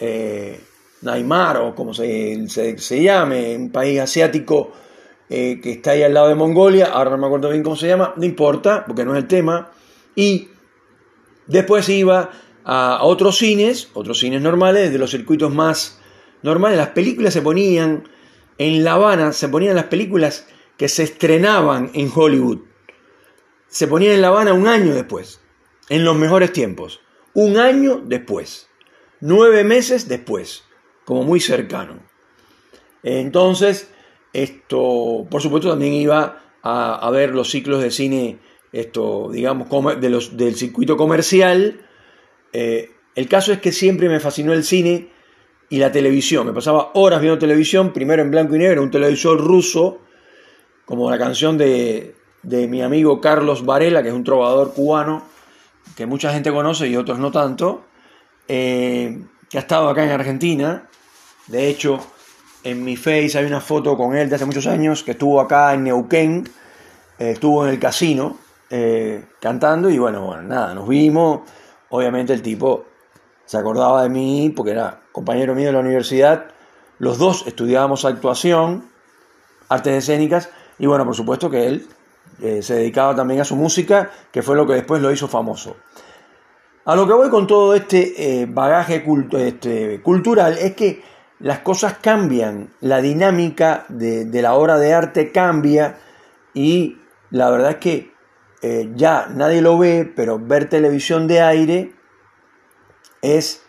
eh, 0.00 0.58
Neymar 1.02 1.58
o 1.58 1.76
como 1.76 1.94
se, 1.94 2.48
se, 2.48 3.02
llame, 3.04 3.54
un 3.54 3.70
país 3.70 4.00
asiático 4.00 4.72
que 5.28 5.60
está 5.62 5.92
ahí 5.92 6.02
al 6.02 6.12
lado 6.12 6.26
de 6.26 6.34
Mongolia, 6.34 6.86
ahora 6.86 7.10
no 7.12 7.18
me 7.18 7.26
acuerdo 7.26 7.50
bien 7.50 7.62
cómo 7.62 7.76
se 7.76 7.86
llama, 7.86 8.14
no 8.16 8.24
importa, 8.24 8.84
porque 8.84 9.04
no 9.04 9.14
es 9.14 9.22
el 9.22 9.28
tema, 9.28 9.70
y 10.16 10.49
después 11.50 11.88
iba 11.88 12.30
a, 12.64 13.00
otros 13.02 13.38
cines, 13.38 13.90
otros 13.94 14.20
cines 14.20 14.40
normales, 14.40 14.92
de 14.92 14.98
los 14.98 15.10
circuitos 15.10 15.52
más 15.52 16.00
normales, 16.42 16.78
las 16.78 16.88
películas 16.88 17.34
se 17.34 17.42
ponían 17.42 18.08
en 18.58 18.84
La 18.84 18.94
Habana, 18.94 19.32
se 19.32 19.48
ponían 19.48 19.76
las 19.76 19.86
películas 19.86 20.46
que 20.76 20.88
se 20.88 21.02
estrenaban 21.02 21.90
en 21.94 22.10
Hollywood, 22.14 22.60
se 23.68 23.86
ponían 23.86 24.14
en 24.14 24.22
La 24.22 24.28
Habana 24.28 24.52
un 24.52 24.66
año 24.66 24.94
después, 24.94 25.40
en 25.88 26.04
los 26.04 26.16
mejores 26.16 26.52
tiempos, 26.52 27.00
un 27.34 27.58
año 27.58 28.02
después, 28.04 28.68
nueve 29.20 29.64
meses 29.64 30.08
después, 30.08 30.64
como 31.04 31.22
muy 31.24 31.40
cercano. 31.40 32.00
Entonces, 33.02 33.90
esto, 34.32 35.26
por 35.30 35.42
supuesto, 35.42 35.70
también 35.70 35.94
iba 35.94 36.40
a, 36.62 37.10
ver 37.10 37.34
los 37.34 37.50
ciclos 37.50 37.82
de 37.82 37.90
cine, 37.90 38.38
esto, 38.72 39.30
digamos, 39.30 39.68
de 40.00 40.10
los, 40.10 40.36
del 40.36 40.54
circuito 40.54 40.96
comercial. 40.96 41.80
Eh, 42.52 42.90
el 43.14 43.28
caso 43.28 43.52
es 43.52 43.60
que 43.60 43.72
siempre 43.72 44.08
me 44.08 44.20
fascinó 44.20 44.52
el 44.52 44.64
cine 44.64 45.08
y 45.68 45.78
la 45.78 45.92
televisión. 45.92 46.46
Me 46.46 46.52
pasaba 46.52 46.90
horas 46.94 47.20
viendo 47.20 47.38
televisión, 47.38 47.92
primero 47.92 48.22
en 48.22 48.30
blanco 48.30 48.56
y 48.56 48.58
negro, 48.58 48.82
un 48.82 48.90
televisor 48.90 49.40
ruso, 49.40 50.00
como 50.84 51.10
la 51.10 51.18
canción 51.18 51.58
de, 51.58 52.14
de 52.42 52.68
mi 52.68 52.82
amigo 52.82 53.20
Carlos 53.20 53.64
Varela, 53.64 54.02
que 54.02 54.08
es 54.08 54.14
un 54.14 54.24
trovador 54.24 54.72
cubano, 54.72 55.24
que 55.96 56.06
mucha 56.06 56.32
gente 56.32 56.52
conoce 56.52 56.88
y 56.88 56.96
otros 56.96 57.18
no 57.18 57.30
tanto, 57.30 57.84
eh, 58.48 59.20
que 59.48 59.58
ha 59.58 59.60
estado 59.60 59.88
acá 59.88 60.04
en 60.04 60.10
Argentina. 60.10 60.88
De 61.46 61.68
hecho, 61.68 62.00
en 62.62 62.84
mi 62.84 62.96
face 62.96 63.36
hay 63.36 63.44
una 63.44 63.60
foto 63.60 63.96
con 63.96 64.16
él 64.16 64.28
de 64.28 64.36
hace 64.36 64.46
muchos 64.46 64.66
años 64.66 65.02
que 65.02 65.12
estuvo 65.12 65.40
acá 65.40 65.74
en 65.74 65.84
Neuquén, 65.84 66.48
eh, 67.18 67.32
estuvo 67.32 67.64
en 67.66 67.72
el 67.72 67.80
casino 67.80 68.38
eh, 68.70 69.24
cantando 69.40 69.90
y 69.90 69.98
bueno, 69.98 70.24
bueno, 70.24 70.42
nada, 70.42 70.74
nos 70.74 70.88
vimos. 70.88 71.40
Obviamente 71.90 72.32
el 72.32 72.42
tipo 72.42 72.84
se 73.44 73.58
acordaba 73.58 74.02
de 74.02 74.08
mí 74.08 74.52
porque 74.54 74.72
era 74.72 75.00
compañero 75.12 75.54
mío 75.54 75.66
de 75.66 75.72
la 75.72 75.80
universidad. 75.80 76.46
Los 76.98 77.18
dos 77.18 77.46
estudiábamos 77.46 78.04
actuación, 78.04 78.90
artes 79.68 79.94
escénicas 79.94 80.50
y 80.78 80.86
bueno, 80.86 81.04
por 81.04 81.14
supuesto 81.14 81.50
que 81.50 81.66
él 81.66 81.88
eh, 82.40 82.62
se 82.62 82.74
dedicaba 82.74 83.14
también 83.14 83.40
a 83.40 83.44
su 83.44 83.56
música, 83.56 84.10
que 84.30 84.42
fue 84.42 84.56
lo 84.56 84.66
que 84.66 84.74
después 84.74 85.02
lo 85.02 85.10
hizo 85.10 85.28
famoso. 85.28 85.76
A 86.84 86.96
lo 86.96 87.06
que 87.06 87.12
voy 87.12 87.28
con 87.28 87.46
todo 87.46 87.74
este 87.74 88.46
bagaje 88.48 89.04
este, 89.32 90.00
cultural 90.00 90.56
es 90.58 90.74
que 90.74 91.02
las 91.40 91.60
cosas 91.60 91.94
cambian, 92.00 92.70
la 92.80 93.00
dinámica 93.00 93.86
de, 93.88 94.28
la 94.42 94.54
obra 94.54 94.78
de 94.78 94.92
arte 94.92 95.32
cambia 95.32 95.98
y 96.52 96.98
la 97.30 97.50
verdad 97.50 97.70
es 97.72 97.76
que 97.78 98.12
eh, 98.62 98.90
ya 98.94 99.26
nadie 99.34 99.62
lo 99.62 99.78
ve, 99.78 100.10
pero 100.14 100.38
ver 100.38 100.68
televisión 100.68 101.26
de 101.26 101.40
aire 101.40 101.94
es 103.22 103.62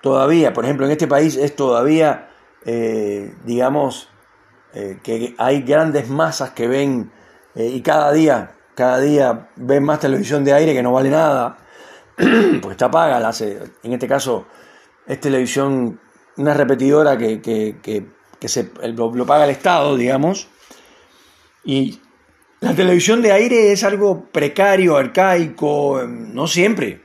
todavía, 0.00 0.52
por 0.52 0.64
ejemplo, 0.64 0.86
en 0.86 0.92
este 0.92 1.06
país 1.06 1.36
es 1.36 1.54
todavía, 1.54 2.30
eh, 2.64 3.34
digamos, 3.44 4.08
eh, 4.74 4.98
que 5.02 5.34
hay 5.38 5.62
grandes 5.62 6.08
masas 6.08 6.50
que 6.50 6.68
ven 6.68 7.12
y 7.54 7.80
cada 7.82 8.12
día, 8.12 8.52
cada 8.76 9.00
día 9.00 9.48
ven 9.56 9.82
más 9.82 9.98
televisión 9.98 10.44
de 10.44 10.52
aire 10.52 10.74
que 10.74 10.82
no 10.82 10.92
vale 10.92 11.10
nada, 11.10 11.58
porque 12.16 12.72
está 12.72 12.90
paga, 12.90 13.18
la 13.18 13.32
en 13.82 13.92
este 13.92 14.06
caso 14.06 14.46
es 15.06 15.20
televisión 15.20 15.98
una 16.38 16.54
repetidora 16.54 17.18
que, 17.18 17.40
se, 18.46 18.70
lo, 18.94 19.26
paga 19.26 19.44
el 19.44 19.50
Estado, 19.50 19.96
digamos. 19.96 20.48
Y 21.64 22.00
la 22.60 22.74
televisión 22.74 23.22
de 23.22 23.32
aire 23.32 23.72
es 23.72 23.84
algo 23.84 24.24
precario, 24.32 24.96
arcaico, 24.96 26.02
no 26.06 26.46
siempre, 26.46 27.00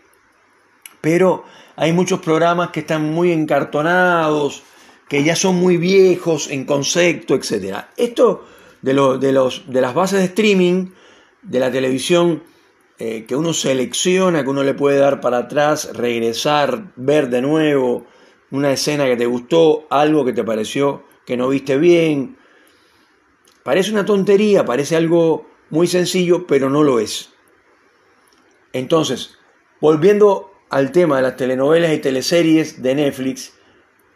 pero 1.01 1.43
hay 1.75 1.93
muchos 1.93 2.19
programas 2.19 2.69
que 2.69 2.81
están 2.81 3.11
muy 3.11 3.31
encartonados, 3.31 4.63
que 5.07 5.23
ya 5.23 5.35
son 5.35 5.55
muy 5.55 5.77
viejos 5.77 6.49
en 6.49 6.65
concepto, 6.65 7.35
etc. 7.35 7.85
Esto 7.97 8.45
de, 8.81 8.93
de, 9.19 9.31
los, 9.31 9.69
de 9.69 9.81
las 9.81 9.93
bases 9.93 10.19
de 10.19 10.25
streaming, 10.25 10.91
de 11.41 11.59
la 11.59 11.71
televisión, 11.71 12.43
eh, 12.99 13.25
que 13.27 13.35
uno 13.35 13.53
selecciona, 13.53 14.43
que 14.43 14.49
uno 14.49 14.63
le 14.63 14.73
puede 14.73 14.97
dar 14.97 15.19
para 15.21 15.39
atrás, 15.39 15.89
regresar, 15.93 16.93
ver 16.95 17.29
de 17.29 17.41
nuevo, 17.41 18.05
una 18.51 18.71
escena 18.71 19.05
que 19.05 19.17
te 19.17 19.25
gustó, 19.25 19.87
algo 19.89 20.23
que 20.25 20.33
te 20.33 20.43
pareció 20.43 21.03
que 21.25 21.37
no 21.37 21.49
viste 21.49 21.77
bien. 21.77 22.37
Parece 23.63 23.91
una 23.91 24.05
tontería, 24.05 24.65
parece 24.65 24.95
algo 24.95 25.47
muy 25.69 25.87
sencillo, 25.87 26.45
pero 26.45 26.69
no 26.69 26.83
lo 26.83 26.99
es. 26.99 27.31
Entonces, 28.73 29.37
volviendo 29.79 30.51
al 30.69 30.91
tema 30.91 31.17
de 31.17 31.23
las 31.23 31.37
telenovelas 31.37 31.93
y 31.93 31.99
teleseries 31.99 32.81
de 32.81 32.95
Netflix, 32.95 33.53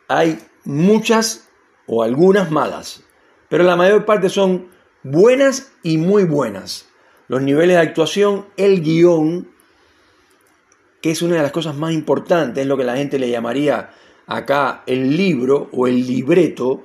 hay 0.08 0.40
muchas 0.66 1.50
o 1.86 2.04
algunas 2.04 2.52
malas, 2.52 3.04
pero 3.50 3.64
la 3.64 3.76
mayor 3.76 4.06
parte 4.06 4.30
son 4.30 4.68
buenas 5.04 5.72
y 5.84 5.98
muy 5.98 6.26
buenas. 6.26 6.90
Los 7.28 7.42
niveles 7.42 7.76
de 7.76 7.82
actuación, 7.82 8.48
el 8.58 8.82
guion, 8.82 9.50
que 11.02 11.12
es 11.12 11.22
una 11.22 11.36
de 11.38 11.44
las 11.44 11.52
cosas 11.52 11.76
más 11.76 11.94
importantes, 11.94 12.62
es 12.62 12.68
lo 12.68 12.78
que 12.78 12.84
la 12.84 12.98
gente 12.98 13.20
le 13.20 13.30
llamaría 13.30 13.92
acá 14.26 14.84
el 14.88 15.16
libro 15.16 15.70
o 15.72 15.88
el 15.88 16.06
libreto 16.06 16.84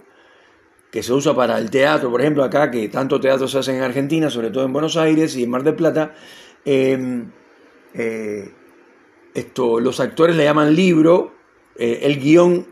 que 0.92 1.02
se 1.02 1.10
usa 1.14 1.34
para 1.34 1.58
el 1.58 1.70
teatro, 1.70 2.10
por 2.10 2.20
ejemplo, 2.20 2.44
acá 2.44 2.70
que 2.70 2.86
tanto 2.90 3.18
teatro 3.18 3.48
se 3.48 3.58
hace 3.58 3.74
en 3.74 3.82
Argentina, 3.82 4.28
sobre 4.28 4.50
todo 4.50 4.66
en 4.66 4.74
Buenos 4.74 4.98
Aires 4.98 5.34
y 5.36 5.42
en 5.42 5.50
Mar 5.50 5.62
del 5.62 5.74
Plata, 5.74 6.14
em, 6.66 7.30
eh, 7.94 8.52
esto, 9.32 9.80
los 9.80 10.00
actores 10.00 10.36
le 10.36 10.44
llaman 10.44 10.76
libro, 10.76 11.32
eh, 11.76 12.00
el 12.02 12.20
guion, 12.20 12.66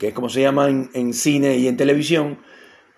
que 0.00 0.08
es 0.08 0.14
como 0.14 0.28
se 0.28 0.40
llama 0.40 0.68
en, 0.68 1.14
cine 1.14 1.58
y 1.58 1.68
en 1.68 1.76
televisión, 1.76 2.38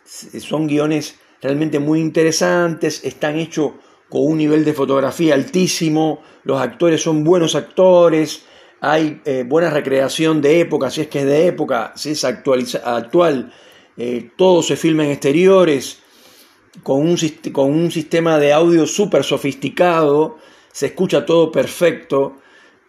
son 0.05 0.67
guiones 0.67 1.21
realmente 1.43 1.79
muy 1.79 2.01
interesantes, 2.01 3.05
están 3.05 3.39
hechos 3.39 3.73
con 4.09 4.23
un 4.25 4.39
nivel 4.39 4.65
de 4.65 4.73
fotografía 4.73 5.35
altísimo, 5.35 6.23
los 6.45 6.59
actores 6.59 7.03
son 7.03 7.25
buenos 7.25 7.57
actores, 7.57 8.47
hay 8.81 9.21
eh, 9.27 9.45
buena 9.47 9.69
recreación 9.69 10.41
de 10.41 10.61
época, 10.61 10.91
si 10.91 11.03
es 11.03 11.09
que 11.09 11.21
es 11.21 11.27
de 11.27 11.47
época, 11.47 11.93
si 11.95 12.13
es 12.13 12.25
actual, 12.25 13.53
eh, 13.97 14.31
todo 14.37 14.63
se 14.63 14.77
filma 14.77 15.05
en 15.05 15.11
exteriores, 15.11 15.99
con 16.83 17.01
un, 17.01 17.17
con 17.53 17.71
un 17.71 17.91
sistema 17.91 18.39
de 18.39 18.53
audio 18.53 18.87
súper 18.87 19.25
sofisticado, 19.25 20.39
se 20.73 20.87
escucha 20.87 21.27
todo 21.27 21.53
perfecto. 21.53 22.39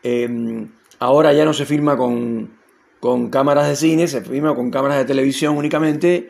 Em, 0.02 0.70
ahora 1.00 1.34
ya 1.34 1.46
no 1.46 1.54
se 1.54 1.66
filma 1.66 1.98
con, 1.98 2.58
con 3.00 3.30
cámaras 3.30 3.68
de 3.68 3.76
cine, 3.76 4.08
se 4.08 4.22
filma 4.22 4.56
con 4.56 4.72
cámaras 4.72 4.98
de 5.00 5.06
televisión 5.06 5.58
únicamente 5.58 6.30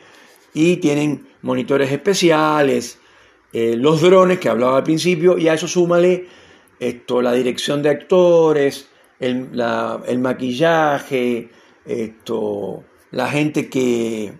y 0.53 0.77
tienen 0.77 1.27
monitores 1.41 1.91
especiales, 1.91 2.99
eh, 3.51 3.75
los 3.77 4.01
drones 4.01 4.39
que 4.39 4.49
hablaba 4.49 4.77
al 4.77 4.83
principio, 4.83 5.37
y 5.37 5.47
a 5.47 5.53
eso 5.53 5.67
súmale 5.67 6.27
esto, 6.79 7.21
la 7.21 7.33
dirección 7.33 7.83
de 7.83 7.89
actores, 7.89 8.89
el, 9.19 10.19
maquillaje, 10.19 11.49
esto, 11.85 12.83
la 13.11 13.29
gente 13.29 13.69
que... 13.69 14.33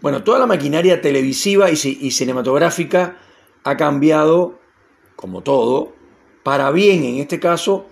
Bueno, 0.00 0.22
toda 0.22 0.38
la 0.38 0.46
maquinaria 0.46 1.00
televisiva 1.00 1.70
y, 1.70 1.74
y 1.74 2.10
cinematográfica 2.10 3.16
ha 3.64 3.76
cambiado, 3.76 4.58
como 5.16 5.42
todo, 5.42 5.92
para 6.42 6.70
bien 6.70 7.04
en 7.04 7.16
este 7.16 7.40
caso, 7.40 7.86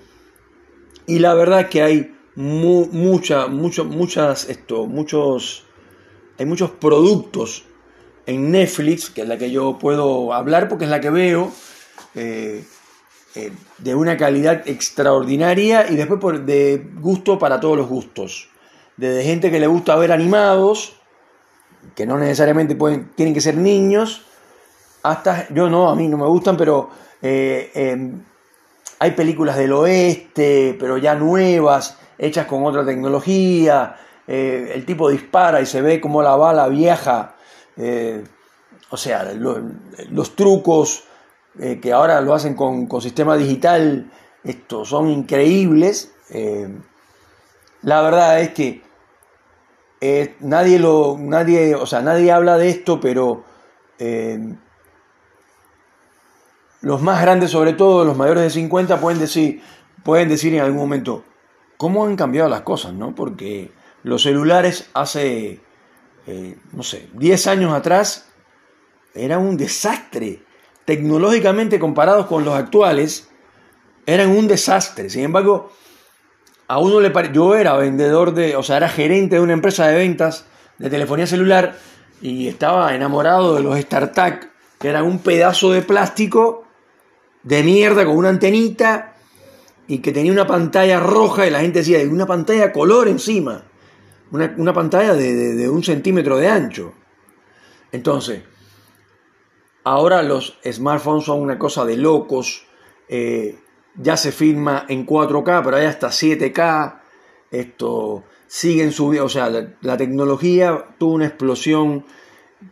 y 1.07 1.19
la 1.19 1.35
verdad 1.35 1.63
es 1.63 1.67
que 1.69 1.83
hay 1.83 2.15
mucha, 2.37 3.47
mucho, 3.47 3.85
muchas, 3.85 4.49
esto, 4.49 4.87
muchos, 4.87 5.65
hay 6.39 6.47
muchos 6.47 6.71
productos 6.71 7.65
en 8.27 8.51
Netflix, 8.51 9.11
que 9.11 9.23
es 9.23 9.29
la 9.29 9.39
que 9.39 9.51
yo 9.51 9.79
puedo 9.79 10.33
hablar 10.33 10.69
porque 10.69 10.85
es 10.85 10.91
la 10.91 11.01
que 11.01 11.11
veo, 11.11 11.53
eh, 12.15 12.65
eh, 13.35 13.53
de 13.79 13.95
una 13.95 14.17
calidad 14.17 14.67
extraordinaria 14.67 15.91
y 15.91 15.97
después 15.97 16.47
de 16.47 16.87
gusto 17.01 17.39
para 17.39 17.61
todos 17.61 17.77
los 17.77 17.89
gustos. 17.89 18.49
Desde 18.97 19.25
gente 19.25 19.51
que 19.51 19.61
le 19.61 19.67
gusta 19.67 19.97
ver 19.97 20.13
animados, 20.13 20.95
que 21.95 22.07
no 22.07 22.19
necesariamente 22.19 22.76
pueden, 22.76 23.11
tienen 23.14 23.35
que 23.35 23.41
ser 23.41 23.57
niños, 23.57 24.26
hasta, 25.03 25.49
yo 25.53 25.69
no, 25.69 25.91
a 25.91 25.95
mí 25.95 26.09
no 26.09 26.17
me 26.17 26.26
gustan, 26.26 26.57
pero 26.57 26.91
eh, 27.21 27.71
em, 27.75 28.23
hay 28.99 29.11
películas 29.12 29.57
del 29.57 29.73
oeste, 29.73 30.76
pero 30.79 30.99
ya 30.99 31.14
nuevas, 31.14 31.99
hechas 32.19 32.47
con 32.47 32.64
otra 32.64 32.85
tecnología, 32.85 33.97
el 34.26 34.87
tipo 34.87 35.11
dispara 35.11 35.61
y 35.61 35.67
se 35.67 35.83
ve 35.83 36.00
como 36.00 36.23
la 36.23 36.35
bala 36.35 36.67
viaja 36.69 37.35
eh, 37.76 38.25
o 38.91 38.97
sea, 38.97 39.33
los 39.35 40.37
trucos 40.37 41.05
eh, 41.59 41.81
que 41.81 41.93
ahora 41.93 42.21
lo 42.21 42.35
hacen 42.35 42.55
con, 42.55 42.88
sistema 43.00 43.37
digital, 43.37 44.11
estos 44.43 44.88
son 44.88 45.09
increíbles. 45.09 46.12
Eh, 46.31 46.69
la 47.83 48.03
verdad 48.03 48.41
es 48.41 48.50
que 48.50 48.83
nadie 50.41 50.79
lo, 50.79 51.17
nadie, 51.19 51.75
o 51.75 51.87
sea, 51.87 52.03
nadie 52.03 52.33
habla 52.33 52.59
de 52.59 52.69
esto, 52.69 53.01
pero 53.01 53.45
los 56.81 57.01
más 57.01 57.23
grandes, 57.23 57.51
sobre 57.51 57.73
todo 57.73 58.05
los 58.05 58.17
mayores 58.17 58.43
de 58.43 58.51
50, 58.51 59.01
pueden 59.01 59.19
decir, 59.19 59.63
pueden 60.03 60.29
decir 60.29 60.55
en 60.55 60.61
algún 60.61 60.81
momento, 60.81 61.25
¿cómo 61.77 62.05
han 62.05 62.17
cambiado 62.17 62.49
las 62.49 62.63
cosas? 62.63 62.93
¿no? 62.93 63.15
Porque 63.15 63.73
los 64.03 64.23
celulares 64.23 64.91
hace 64.93 65.63
eh, 66.27 66.57
no 66.73 66.83
sé, 66.83 67.09
10 67.15 67.47
años 67.49 67.75
atrás 67.75 68.29
era 69.15 69.39
un 69.39 69.57
desastre. 69.57 70.43
Tecnológicamente 70.85 71.79
comparados 71.79 72.27
con 72.27 72.45
los 72.45 72.55
actuales, 72.55 73.29
eran 74.07 74.31
un 74.31 74.49
desastre. 74.49 75.09
Sin 75.11 75.25
embargo, 75.25 75.73
a 76.68 76.78
uno 76.78 77.00
le 77.00 77.11
pare... 77.11 77.30
Yo 77.33 77.54
era 77.54 77.76
vendedor 77.76 78.35
de, 78.35 78.56
o 78.56 78.62
sea, 78.62 78.76
era 78.78 78.88
gerente 78.88 79.37
de 79.37 79.40
una 79.40 79.52
empresa 79.52 79.87
de 79.87 79.97
ventas 79.97 80.47
de 80.78 80.90
telefonía 80.90 81.26
celular 81.26 81.76
y 82.21 82.49
estaba 82.49 82.94
enamorado 82.94 83.54
de 83.54 83.62
los 83.62 83.78
StarTAC, 83.78 84.50
que 84.78 84.88
eran 84.88 85.04
un 85.04 85.18
pedazo 85.18 85.73
de 85.73 85.83
plástico 85.83 86.64
de 87.42 87.62
mierda 87.62 88.04
con 88.04 88.16
una 88.16 88.30
antenita 88.30 89.14
y 89.87 89.99
que 89.99 90.12
tenía 90.12 90.33
una 90.33 90.47
pantalla 90.47 90.99
roja 91.00 91.47
y 91.47 91.50
la 91.50 91.61
gente 91.61 91.80
decía, 91.80 91.99
una 92.09 92.26
pantalla 92.26 92.73
color 92.73 93.09
encima 93.09 93.64
una, 94.35 94.73
pantalla 94.73 95.14
de, 95.14 95.68
un 95.68 95.83
centímetro 95.85 96.37
de 96.37 96.49
ancho. 96.49 96.92
Entonces, 97.92 98.42
ahora 99.85 100.23
los 100.23 100.59
smartphones 100.64 101.25
son 101.25 101.40
una 101.40 101.59
cosa 101.59 101.85
de 101.85 101.97
locos. 101.97 102.66
Eh, 103.09 103.59
ya 103.97 104.17
se 104.17 104.33
filma 104.33 104.87
en 104.89 105.07
4K, 105.07 105.63
pero 105.65 105.77
hay 105.77 105.87
hasta 105.87 106.09
7K. 106.09 107.01
Esto 107.51 108.25
siguen 108.47 108.93
subiendo, 108.93 109.27
o 109.27 109.29
sea, 109.29 109.51
la, 109.81 109.97
tecnología 109.97 110.87
tuvo 110.99 111.15
una 111.15 111.27
explosión 111.27 112.05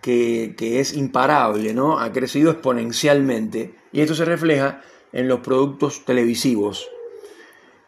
que, 0.00 0.54
que, 0.56 0.80
es 0.80 0.94
imparable, 0.94 1.74
¿no? 1.74 1.98
Ha 1.98 2.12
crecido 2.12 2.50
exponencialmente 2.50 3.74
y 3.92 4.00
esto 4.00 4.14
se 4.14 4.24
refleja 4.24 4.82
en 5.12 5.28
los 5.28 5.40
productos 5.40 6.04
televisivos 6.04 6.88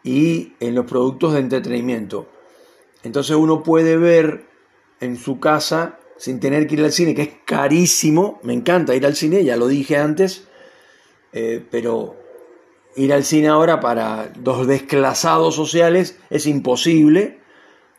y 0.03 0.53
en 0.59 0.75
los 0.75 0.85
productos 0.85 1.33
de 1.33 1.39
entretenimiento. 1.39 2.27
Entonces 3.03 3.35
uno 3.35 3.63
puede 3.63 3.97
ver 3.97 4.45
en 4.99 5.17
su 5.17 5.39
casa 5.39 5.99
sin 6.17 6.39
tener 6.39 6.67
que 6.67 6.75
ir 6.75 6.83
al 6.83 6.91
cine, 6.91 7.15
que 7.15 7.23
es 7.23 7.33
carísimo. 7.45 8.39
Me 8.43 8.53
encanta 8.53 8.95
ir 8.95 9.05
al 9.05 9.15
cine, 9.15 9.43
ya 9.43 9.57
lo 9.57 9.67
dije 9.67 9.97
antes, 9.97 10.47
eh, 11.33 11.63
pero 11.69 12.15
ir 12.95 13.13
al 13.13 13.23
cine 13.23 13.47
ahora 13.47 13.79
para 13.79 14.31
los 14.43 14.67
desclasados 14.67 15.55
sociales 15.55 16.17
es 16.29 16.45
imposible, 16.45 17.39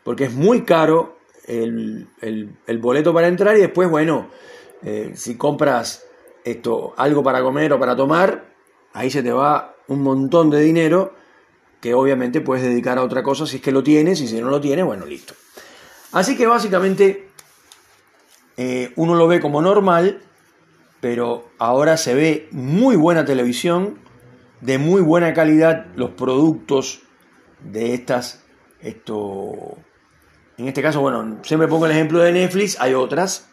porque 0.03 0.25
es 0.25 0.33
muy 0.33 0.63
caro 0.63 1.17
el, 1.45 2.07
boleto 2.79 3.13
para 3.13 3.27
entrar 3.27 3.55
y 3.57 3.61
después, 3.61 3.89
bueno, 3.89 4.29
eh, 4.83 5.11
si 5.15 5.35
compras 5.35 6.05
esto, 6.43 6.93
algo 6.97 7.23
para 7.23 7.41
comer 7.41 7.73
o 7.73 7.79
para 7.79 7.95
tomar, 7.95 8.45
ahí 8.93 9.09
se 9.09 9.23
te 9.23 9.31
va 9.31 9.75
un 9.87 10.01
montón 10.01 10.49
de 10.49 10.61
dinero 10.61 11.13
que 11.79 11.93
obviamente 11.93 12.41
puedes 12.41 12.63
dedicar 12.63 12.97
a 12.97 13.03
otra 13.03 13.23
cosa 13.23 13.45
si 13.45 13.57
es 13.57 13.61
que 13.61 13.71
lo 13.71 13.83
tienes 13.83 14.19
y 14.21 14.27
si 14.27 14.41
no 14.41 14.49
lo 14.49 14.59
tienes, 14.59 14.85
bueno, 14.85 15.05
listo. 15.05 15.33
Así 16.11 16.35
que 16.35 16.47
básicamente 16.47 17.29
eh, 18.57 18.91
uno 18.95 19.15
lo 19.15 19.27
ve 19.27 19.39
como 19.39 19.61
normal, 19.61 20.21
pero 20.99 21.49
ahora 21.59 21.97
se 21.97 22.15
ve 22.15 22.47
muy 22.51 22.95
buena 22.95 23.25
televisión, 23.25 23.99
de 24.61 24.77
muy 24.77 25.01
buena 25.01 25.33
calidad 25.33 25.87
los 25.95 26.11
productos 26.11 27.01
de 27.61 27.93
estas, 27.93 28.43
esto, 28.81 29.77
en 30.57 30.67
este 30.67 30.81
caso, 30.81 31.01
bueno, 31.01 31.39
siempre 31.43 31.67
pongo 31.67 31.85
el 31.85 31.91
ejemplo 31.91 32.19
de 32.19 32.31
Netflix, 32.31 32.79
hay 32.79 32.93
otras 32.93 33.49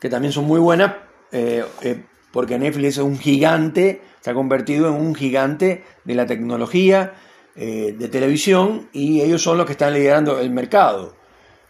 que 0.00 0.08
también 0.08 0.32
son 0.32 0.44
muy 0.44 0.60
buenas, 0.60 0.94
eh, 1.32 1.64
eh, 1.82 2.04
porque 2.32 2.58
Netflix 2.58 2.98
es 2.98 3.04
un 3.04 3.18
gigante, 3.18 4.02
se 4.20 4.30
ha 4.30 4.34
convertido 4.34 4.88
en 4.88 4.94
un 4.94 5.14
gigante 5.14 5.84
de 6.04 6.14
la 6.14 6.26
tecnología, 6.26 7.14
eh, 7.56 7.94
de 7.98 8.08
televisión 8.08 8.88
y 8.92 9.20
ellos 9.22 9.42
son 9.42 9.58
los 9.58 9.66
que 9.66 9.72
están 9.72 9.92
liderando 9.92 10.38
el 10.38 10.50
mercado. 10.50 11.16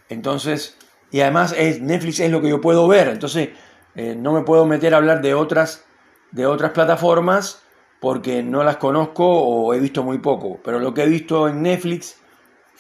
Entonces, 0.09 0.77
y 1.11 1.21
además 1.21 1.55
Netflix 1.81 2.21
es 2.21 2.31
lo 2.31 2.43
que 2.43 2.51
yo 2.51 2.61
puedo 2.61 2.87
ver, 2.87 3.09
entonces 3.09 3.51
no 3.95 4.33
me 4.33 4.43
puedo 4.43 4.65
meter 4.65 4.95
a 4.95 4.99
hablar 4.99 5.23
de 5.23 5.35
otras, 5.35 5.85
de 6.31 6.47
otras 6.47 6.71
plataformas 6.71 7.63
porque 8.01 8.43
no 8.43 8.63
las 8.65 8.77
conozco 8.77 9.27
o 9.27 9.75
he 9.75 9.81
visto 9.81 10.03
muy 10.03 10.19
poco, 10.19 10.61
pero 10.63 10.79
lo 10.79 10.95
que 10.95 11.03
he 11.03 11.09
visto 11.09 11.49
en 11.49 11.63
Netflix 11.63 12.21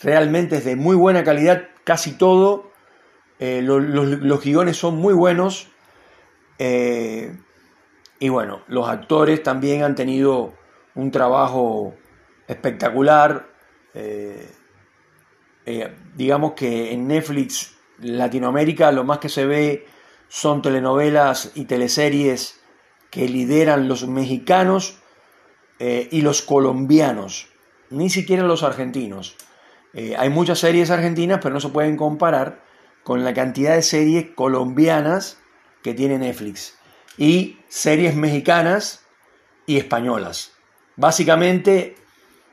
realmente 0.02 0.57
es 0.57 0.64
de 0.64 0.76
muy 0.76 0.96
buena 0.96 1.24
calidad, 1.24 1.68
casi 1.85 2.12
todo, 2.12 2.70
eh, 3.38 3.62
los, 3.62 4.44
guiones 4.44 4.76
son 4.76 4.96
muy 4.96 5.14
buenos. 5.14 5.68
Y 8.20 8.28
bueno, 8.28 8.62
los 8.66 8.88
actores 8.88 9.42
también 9.42 9.85
han 9.85 9.94
tenido 9.94 10.54
un 10.94 11.11
trabajo 11.11 11.94
espectacular. 12.48 13.48
Eh, 13.94 14.50
eh, 15.66 15.94
digamos 16.16 16.52
que 16.52 16.92
en 16.92 17.07
Netflix 17.07 17.76
Latinoamérica 17.98 18.90
lo 18.90 19.04
más 19.04 19.18
que 19.18 19.28
se 19.28 19.46
ve 19.46 19.87
son 20.28 20.62
telenovelas 20.62 21.52
y 21.54 21.66
teleseries 21.66 22.61
que 23.11 23.28
lideran 23.28 23.88
los 23.88 24.07
mexicanos 24.07 25.00
eh, 25.78 26.08
y 26.10 26.22
los 26.22 26.42
colombianos, 26.42 27.48
ni 27.90 28.10
siquiera 28.10 28.42
los 28.42 28.62
argentinos. 28.62 29.36
hay 30.16 30.28
muchas 30.28 30.58
series 30.58 30.90
argentinas, 30.90 31.40
pero 31.42 31.54
no 31.54 31.60
se 31.60 31.70
pueden 31.70 31.96
comparar 31.96 32.62
con 33.02 33.24
la 33.24 33.32
cantidad 33.34 33.74
de 33.74 33.82
series 33.82 34.26
colombianas 34.34 35.38
que 35.82 35.94
tiene 35.94 36.18
Netflix 36.18 36.78
y 37.16 37.58
series 37.68 38.14
mexicanas 38.14 39.00
y 39.66 39.76
españolas. 39.76 40.52
Básicamente 40.96 41.96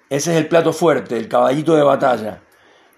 ese 0.09 0.31
es 0.31 0.37
el 0.37 0.47
plato 0.47 0.71
fuerte, 0.71 1.17
el 1.17 1.27
caballito 1.27 1.75
de 1.75 1.83
batalla. 1.83 2.41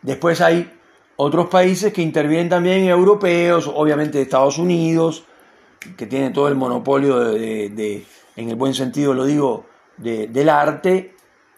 Después 0.02 0.42
hay 0.42 0.72
otros 1.16 1.48
países 1.48 1.94
que 1.94 2.02
intervienen 2.02 2.50
también, 2.50 2.84
europeos, 2.86 3.72
obviamente 3.74 4.22
Estados 4.22 4.58
Unidos, 4.58 5.24
que 5.96 6.06
tiene 6.06 6.32
todo 6.32 6.48
el 6.48 6.56
monopolio 6.56 7.20
de, 7.20 8.06
en 8.36 8.50
el 8.50 8.56
buen 8.56 8.74
sentido 8.74 9.14
lo 9.14 9.26
digo, 9.26 9.66
del 9.98 10.50
arte 10.50 11.16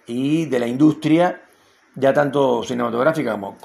y 0.08 0.45
de 0.45 0.60
la 0.60 0.67
industria, 0.67 1.41
ya 1.95 2.13
tanto 2.13 2.63
cinematográfica 2.63 3.34
como, 3.34 3.58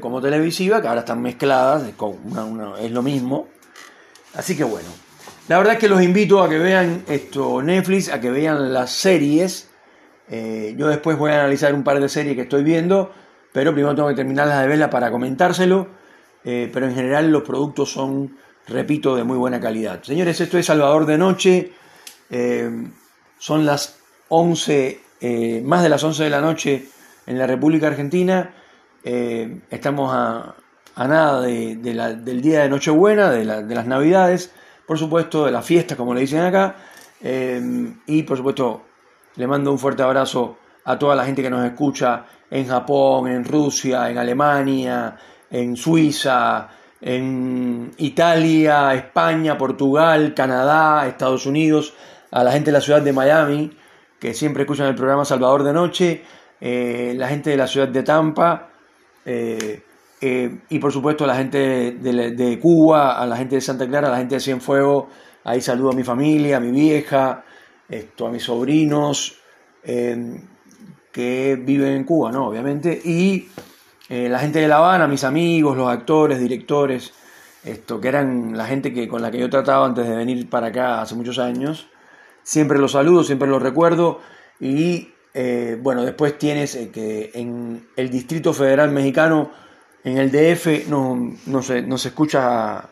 como, 0.00 0.20
televisiva, 0.20 0.80
que 0.80 0.88
ahora 0.88 1.00
están 1.00 1.22
mezcladas, 1.22 1.84
es 2.80 2.90
lo 2.90 3.02
mismo. 3.02 3.48
Así 4.34 4.56
que 4.56 4.64
bueno, 4.64 4.88
la 5.48 5.58
verdad 5.58 5.74
es 5.74 5.78
que 5.80 5.88
los 5.88 6.02
invito 6.02 6.42
a 6.42 6.48
que 6.48 6.58
vean 6.58 7.04
esto 7.08 7.62
Netflix, 7.62 8.10
a 8.10 8.20
que 8.20 8.30
vean 8.30 8.72
las 8.72 8.90
series 8.90 9.68
eh, 10.30 10.74
yo 10.76 10.88
después 10.88 11.16
voy 11.16 11.30
a 11.30 11.40
analizar 11.40 11.74
un 11.74 11.82
par 11.82 12.00
de 12.00 12.08
series 12.08 12.36
que 12.36 12.42
estoy 12.42 12.62
viendo, 12.62 13.12
pero 13.52 13.72
primero 13.72 13.94
tengo 13.94 14.08
que 14.08 14.14
terminarlas 14.14 14.60
de 14.60 14.68
verla 14.68 14.90
para 14.90 15.10
comentárselo. 15.10 15.88
Eh, 16.44 16.70
pero 16.72 16.86
en 16.86 16.94
general 16.94 17.30
los 17.30 17.42
productos 17.42 17.90
son, 17.90 18.36
repito, 18.66 19.16
de 19.16 19.24
muy 19.24 19.36
buena 19.36 19.60
calidad. 19.60 20.02
Señores, 20.02 20.40
esto 20.40 20.58
es 20.58 20.66
Salvador 20.66 21.06
de 21.06 21.18
Noche. 21.18 21.72
Eh, 22.30 22.70
son 23.38 23.66
las 23.66 23.97
11, 24.28 25.62
más 25.64 25.82
de 25.82 25.88
las 25.88 26.02
11 26.02 26.24
de 26.24 26.30
la 26.30 26.40
noche 26.40 26.86
en 27.26 27.38
la 27.38 27.46
República 27.46 27.88
Argentina. 27.88 28.54
estamos 29.02 30.10
a, 30.12 30.54
nada 30.96 31.42
del 31.42 32.42
día 32.42 32.62
de 32.62 32.68
Nochebuena, 32.68 33.30
de, 33.30 33.44
de 33.64 33.74
las 33.74 33.86
Navidades, 33.86 34.52
por 34.86 34.98
supuesto, 34.98 35.44
de 35.44 35.52
las 35.52 35.64
fiestas, 35.64 35.96
como 35.96 36.14
le 36.14 36.20
dicen 36.20 36.40
acá. 36.40 36.76
y 37.20 38.22
por 38.22 38.36
supuesto 38.36 38.82
le 39.36 39.46
mando 39.46 39.70
un 39.70 39.78
fuerte 39.78 40.02
abrazo 40.02 40.56
a 40.84 40.98
toda 40.98 41.14
la 41.14 41.24
gente 41.24 41.42
que 41.42 41.50
nos 41.50 41.64
escucha 41.64 42.24
en 42.50 42.66
Japón, 42.66 43.28
en 43.28 43.44
Rusia, 43.44 44.10
en 44.10 44.18
Alemania, 44.18 45.16
en 45.50 45.76
Suiza, 45.76 46.68
en 47.00 47.92
Italia, 47.98 48.94
España, 48.94 49.56
Portugal, 49.56 50.34
Canadá, 50.34 51.06
Estados 51.06 51.46
Unidos, 51.46 51.94
a 52.30 52.42
la 52.42 52.52
gente 52.52 52.70
de 52.70 52.78
la 52.78 52.80
ciudad 52.80 53.02
de 53.02 53.12
Miami, 53.12 53.70
que 54.18 54.34
siempre 54.34 54.62
escuchan 54.62 54.88
el 54.88 54.94
programa 54.94 55.24
Salvador 55.24 55.62
de 55.62 55.72
Noche, 55.72 56.22
eh, 56.60 57.14
la 57.16 57.28
gente 57.28 57.50
de 57.50 57.56
la 57.56 57.66
ciudad 57.66 57.88
de 57.88 58.02
Tampa, 58.02 58.68
eh, 59.24 59.82
eh, 60.20 60.58
y 60.68 60.78
por 60.78 60.92
supuesto 60.92 61.24
a 61.24 61.26
la 61.28 61.36
gente 61.36 61.92
de, 61.92 62.58
Cuba, 62.60 63.20
a 63.20 63.26
la 63.26 63.36
gente 63.36 63.56
de 63.56 63.60
Santa 63.60 63.86
Clara, 63.86 64.08
a 64.08 64.10
la 64.10 64.16
gente 64.18 64.34
de 64.34 64.40
Cienfuegos, 64.40 65.06
ahí 65.44 65.60
saludo 65.60 65.90
a 65.90 65.94
mi 65.94 66.02
familia, 66.02 66.56
a 66.56 66.60
mi 66.60 66.72
vieja, 66.72 67.44
esto, 67.88 68.26
a 68.26 68.30
mis 68.30 68.42
sobrinos 68.42 69.36
que 69.82 71.58
viven 71.62 71.92
en 71.92 72.04
Cuba, 72.04 72.32
¿no? 72.32 72.48
Obviamente, 72.48 73.00
y 73.02 73.48
la 74.10 74.38
gente 74.40 74.58
de 74.58 74.68
La 74.68 74.78
Habana, 74.78 75.06
mis 75.06 75.24
amigos, 75.24 75.76
los 75.76 75.88
actores, 75.88 76.40
directores, 76.40 77.14
esto, 77.64 78.00
que 78.00 78.08
eran 78.08 78.56
la 78.56 78.66
gente 78.66 78.92
que, 78.92 79.08
con 79.08 79.22
la 79.22 79.30
que 79.30 79.38
yo 79.38 79.48
trataba 79.48 79.86
antes 79.86 80.06
de 80.06 80.16
venir 80.16 80.50
para 80.50 80.66
acá 80.66 81.00
hace 81.00 81.14
muchos 81.14 81.38
años. 81.38 81.88
Siempre 82.48 82.78
los 82.78 82.92
saludo, 82.92 83.24
siempre 83.24 83.46
los 83.46 83.60
recuerdo 83.60 84.20
y 84.58 85.12
eh, 85.34 85.78
bueno, 85.82 86.02
después 86.02 86.38
tienes 86.38 86.74
eh, 86.76 86.88
que 86.90 87.30
en 87.34 87.86
el 87.94 88.08
Distrito 88.08 88.54
Federal 88.54 88.90
Mexicano, 88.90 89.50
en 90.02 90.16
el 90.16 90.30
DF, 90.30 90.88
no, 90.88 91.34
no, 91.44 91.60
se, 91.62 91.84
escucha 92.08 92.88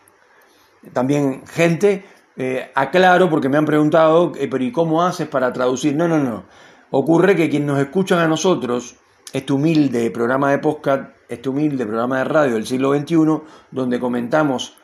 también 0.93 1.47
gente. 1.47 2.05
Eh, 2.37 2.71
aclaro 2.75 3.31
porque 3.31 3.49
me 3.49 3.57
han 3.57 3.65
preguntado, 3.65 4.33
pero 4.33 4.63
¿y 4.63 4.71
cómo 4.73 5.03
haces 5.03 5.27
para 5.27 5.51
traducir? 5.55 5.97
No, 5.97 6.07
no, 6.07 6.19
no. 6.19 6.45
Ocurre 6.91 7.35
que 7.35 7.49
quienes 7.49 7.67
nos 7.67 7.81
escuchan 7.81 8.19
a 8.19 8.29
nosotros, 8.29 8.97
este 9.33 9.55
humilde 9.55 10.11
programa 10.11 10.51
de 10.51 10.59
podcast, 10.59 11.13
este 11.31 11.49
humilde 11.49 11.87
programa 11.87 12.19
de 12.19 12.25
radio 12.25 12.55
del 12.57 12.67
siglo 12.67 12.95
XXI, 12.95 13.41
donde 13.71 13.99
comentamos 13.99 14.77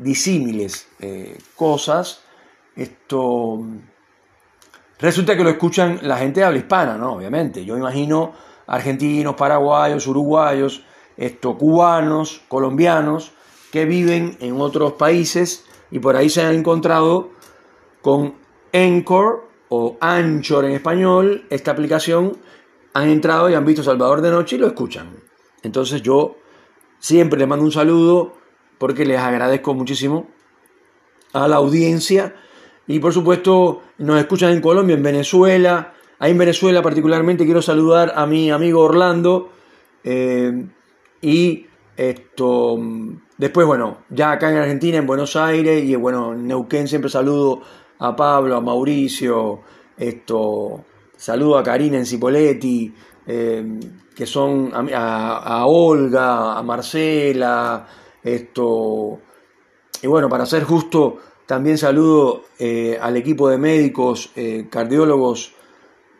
disímiles 0.00 0.88
cosas, 1.54 2.23
esto 2.76 3.60
Resulta 4.98 5.36
que 5.36 5.44
lo 5.44 5.50
escuchan 5.50 5.98
la 6.02 6.16
gente 6.16 6.40
de 6.40 6.46
habla 6.46 6.58
hispana, 6.58 6.96
¿no? 6.96 7.14
Obviamente. 7.14 7.64
Yo 7.64 7.76
imagino 7.76 8.32
argentinos, 8.66 9.34
paraguayos, 9.34 10.06
uruguayos, 10.06 10.84
esto, 11.16 11.58
cubanos, 11.58 12.42
colombianos, 12.48 13.32
que 13.70 13.84
viven 13.84 14.36
en 14.40 14.60
otros 14.60 14.92
países 14.92 15.64
y 15.90 15.98
por 15.98 16.16
ahí 16.16 16.30
se 16.30 16.42
han 16.42 16.54
encontrado 16.54 17.30
con 18.00 18.36
Anchor 18.72 19.48
o 19.68 19.96
Anchor 20.00 20.64
en 20.64 20.72
español, 20.72 21.46
esta 21.50 21.72
aplicación, 21.72 22.38
han 22.92 23.08
entrado 23.08 23.50
y 23.50 23.54
han 23.54 23.64
visto 23.64 23.82
Salvador 23.82 24.20
de 24.20 24.30
Noche 24.30 24.56
y 24.56 24.60
lo 24.60 24.68
escuchan. 24.68 25.16
Entonces 25.62 26.02
yo 26.02 26.36
siempre 26.98 27.38
les 27.38 27.48
mando 27.48 27.64
un 27.64 27.72
saludo 27.72 28.34
porque 28.78 29.04
les 29.04 29.18
agradezco 29.18 29.74
muchísimo 29.74 30.28
a 31.32 31.48
la 31.48 31.56
audiencia 31.56 32.34
y 32.86 32.98
por 32.98 33.12
supuesto, 33.12 33.82
nos 33.98 34.18
escuchan 34.18 34.52
en 34.52 34.60
Colombia, 34.60 34.94
en 34.94 35.02
Venezuela. 35.02 35.94
Ahí 36.18 36.32
en 36.32 36.38
Venezuela 36.38 36.82
particularmente 36.82 37.44
quiero 37.44 37.62
saludar 37.62 38.12
a 38.14 38.26
mi 38.26 38.50
amigo 38.50 38.80
Orlando. 38.82 39.50
Eh, 40.02 40.66
y 41.22 41.66
esto, 41.96 42.78
después, 43.38 43.66
bueno, 43.66 43.98
ya 44.10 44.32
acá 44.32 44.50
en 44.50 44.58
Argentina, 44.58 44.98
en 44.98 45.06
Buenos 45.06 45.36
Aires 45.36 45.82
y 45.84 45.94
bueno, 45.96 46.32
en 46.32 46.46
Neuquén 46.46 46.88
siempre 46.88 47.08
saludo 47.08 47.62
a 47.98 48.14
Pablo, 48.14 48.56
a 48.56 48.60
Mauricio, 48.60 49.60
esto, 49.96 50.84
saludo 51.16 51.56
a 51.56 51.62
Karina 51.62 51.96
en 51.96 52.04
Cipoletti, 52.04 52.92
eh, 53.26 53.80
que 54.14 54.26
son 54.26 54.70
a, 54.74 55.38
a, 55.38 55.66
Olga, 55.66 56.58
a 56.58 56.62
Marcela, 56.62 57.86
esto, 58.22 59.20
y 60.02 60.06
bueno, 60.06 60.28
para 60.28 60.44
ser 60.44 60.64
justo, 60.64 61.18
también 61.46 61.76
saludo 61.76 62.44
eh, 62.58 62.98
al 63.00 63.16
equipo 63.16 63.48
de 63.48 63.58
médicos, 63.58 64.30
eh, 64.34 64.66
cardiólogos 64.70 65.52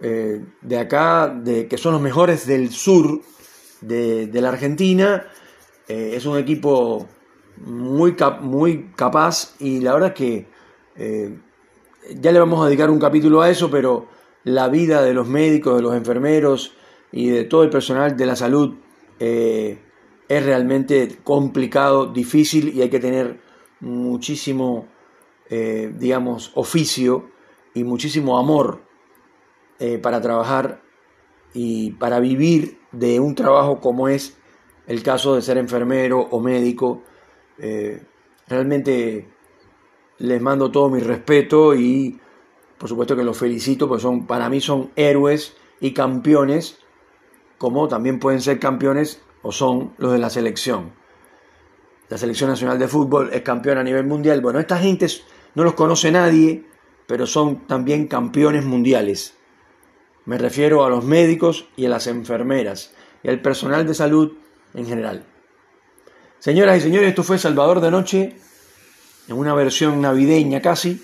eh, 0.01 0.45
de 0.61 0.79
acá, 0.79 1.29
de, 1.29 1.67
que 1.67 1.79
son 1.79 1.93
los 1.95 2.03
mejores 2.03 2.47
del 2.47 2.71
sur 2.71 3.23
de, 3.81 4.29
la 4.33 4.51
Argentina. 4.51 5.27
es 5.87 6.27
un 6.27 6.39
equipo 6.39 7.07
muy, 7.59 8.17
muy 8.41 8.91
capaz 8.97 9.55
y 9.61 9.81
la 9.81 9.93
verdad 9.93 10.09
es 10.09 10.15
que 10.15 10.49
ya 12.17 12.33
le 12.33 12.39
vamos 12.39 12.63
a 12.63 12.67
dedicar 12.67 12.91
un 12.91 12.99
capítulo 12.99 13.43
a 13.43 13.51
eso, 13.51 13.71
pero 13.71 14.07
la 14.45 14.69
vida 14.69 15.03
de 15.03 15.15
los 15.15 15.27
médicos, 15.27 15.77
de 15.77 15.83
los 15.83 15.95
enfermeros 15.95 16.75
y 17.13 17.29
de 17.29 17.45
todo 17.45 17.63
el 17.63 17.71
personal 17.71 18.17
de 18.17 18.27
la 18.27 18.37
salud 18.37 18.75
es 19.19 19.79
realmente 20.29 21.19
complicado, 21.23 22.07
difícil 22.07 22.75
y 22.75 22.83
hay 22.83 22.91
que 22.91 23.01
tener 23.01 23.41
muchísimo 23.81 24.89
eh, 25.51 25.93
digamos, 25.97 26.53
oficio 26.55 27.31
y 27.75 27.85
muchísimo 27.85 28.39
amor 28.39 28.83
eh, 29.79 29.99
para 29.99 30.21
trabajar 30.21 30.83
y 31.53 31.93
para 31.93 32.21
vivir 32.21 32.79
de 32.93 33.21
un 33.21 33.35
trabajo 33.35 33.81
como 33.81 34.09
es 34.09 34.37
el 34.87 35.03
caso 35.03 35.35
de 35.35 35.43
ser 35.43 35.59
enfermero 35.59 36.21
o 36.21 36.41
médico. 36.41 37.03
Eh, 37.59 38.03
realmente 38.49 39.29
les 40.19 40.41
mando 40.41 40.71
todo 40.71 40.89
mi 40.91 41.01
respeto 41.01 41.75
y 41.75 42.21
por 42.79 42.89
supuesto 42.89 43.17
que 43.17 43.25
los 43.25 43.39
felicito, 43.39 43.89
porque 43.89 44.03
son, 44.03 44.27
para 44.27 44.49
mí 44.49 44.61
son 44.61 44.91
héroes 44.97 45.57
y 45.81 45.93
campeones, 45.93 46.79
como 47.59 47.89
también 47.89 48.19
pueden 48.19 48.41
ser 48.41 48.59
campeones 48.59 49.23
o 49.43 49.53
son 49.53 49.95
los 49.99 50.13
de 50.13 50.19
la 50.19 50.31
selección. 50.31 50.93
La 52.09 52.19
selección 52.19 52.51
nacional 52.51 52.79
de 52.79 52.89
fútbol 52.89 53.31
es 53.33 53.43
campeón 53.43 53.79
a 53.79 53.83
nivel 53.83 54.07
mundial. 54.07 54.41
Bueno, 54.41 54.59
esta 54.59 54.77
gente 54.77 55.07
no 55.55 55.65
los 55.65 55.75
conoce 55.75 56.11
nadie, 56.11 56.65
pero 57.07 57.27
son 57.27 57.67
también 57.67 58.09
campeones 58.09 58.65
mundiales. 58.65 59.35
Me 60.25 60.39
refiero 60.39 60.85
a 60.85 60.91
los 60.91 61.05
médicos 61.05 61.69
y 61.77 61.87
a 61.87 61.91
las 61.91 62.07
enfermeras 62.07 62.93
y 63.23 63.29
al 63.29 63.41
personal 63.41 63.87
de 63.87 63.95
salud 63.95 64.33
en 64.75 64.87
general. 64.87 65.27
Señoras 66.39 66.79
y 66.79 66.81
señores, 66.81 67.09
esto 67.09 67.23
fue 67.23 67.39
Salvador 67.39 67.81
de 67.81 67.91
Noche, 67.91 68.37
en 69.29 69.37
una 69.37 69.55
versión 69.55 70.01
navideña 70.01 70.61
casi. 70.61 71.03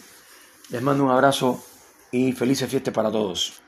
Les 0.71 0.83
mando 0.83 1.05
un 1.05 1.11
abrazo 1.11 1.63
y 2.11 2.33
felices 2.33 2.69
fiestas 2.69 2.95
para 2.95 3.11
todos. 3.11 3.60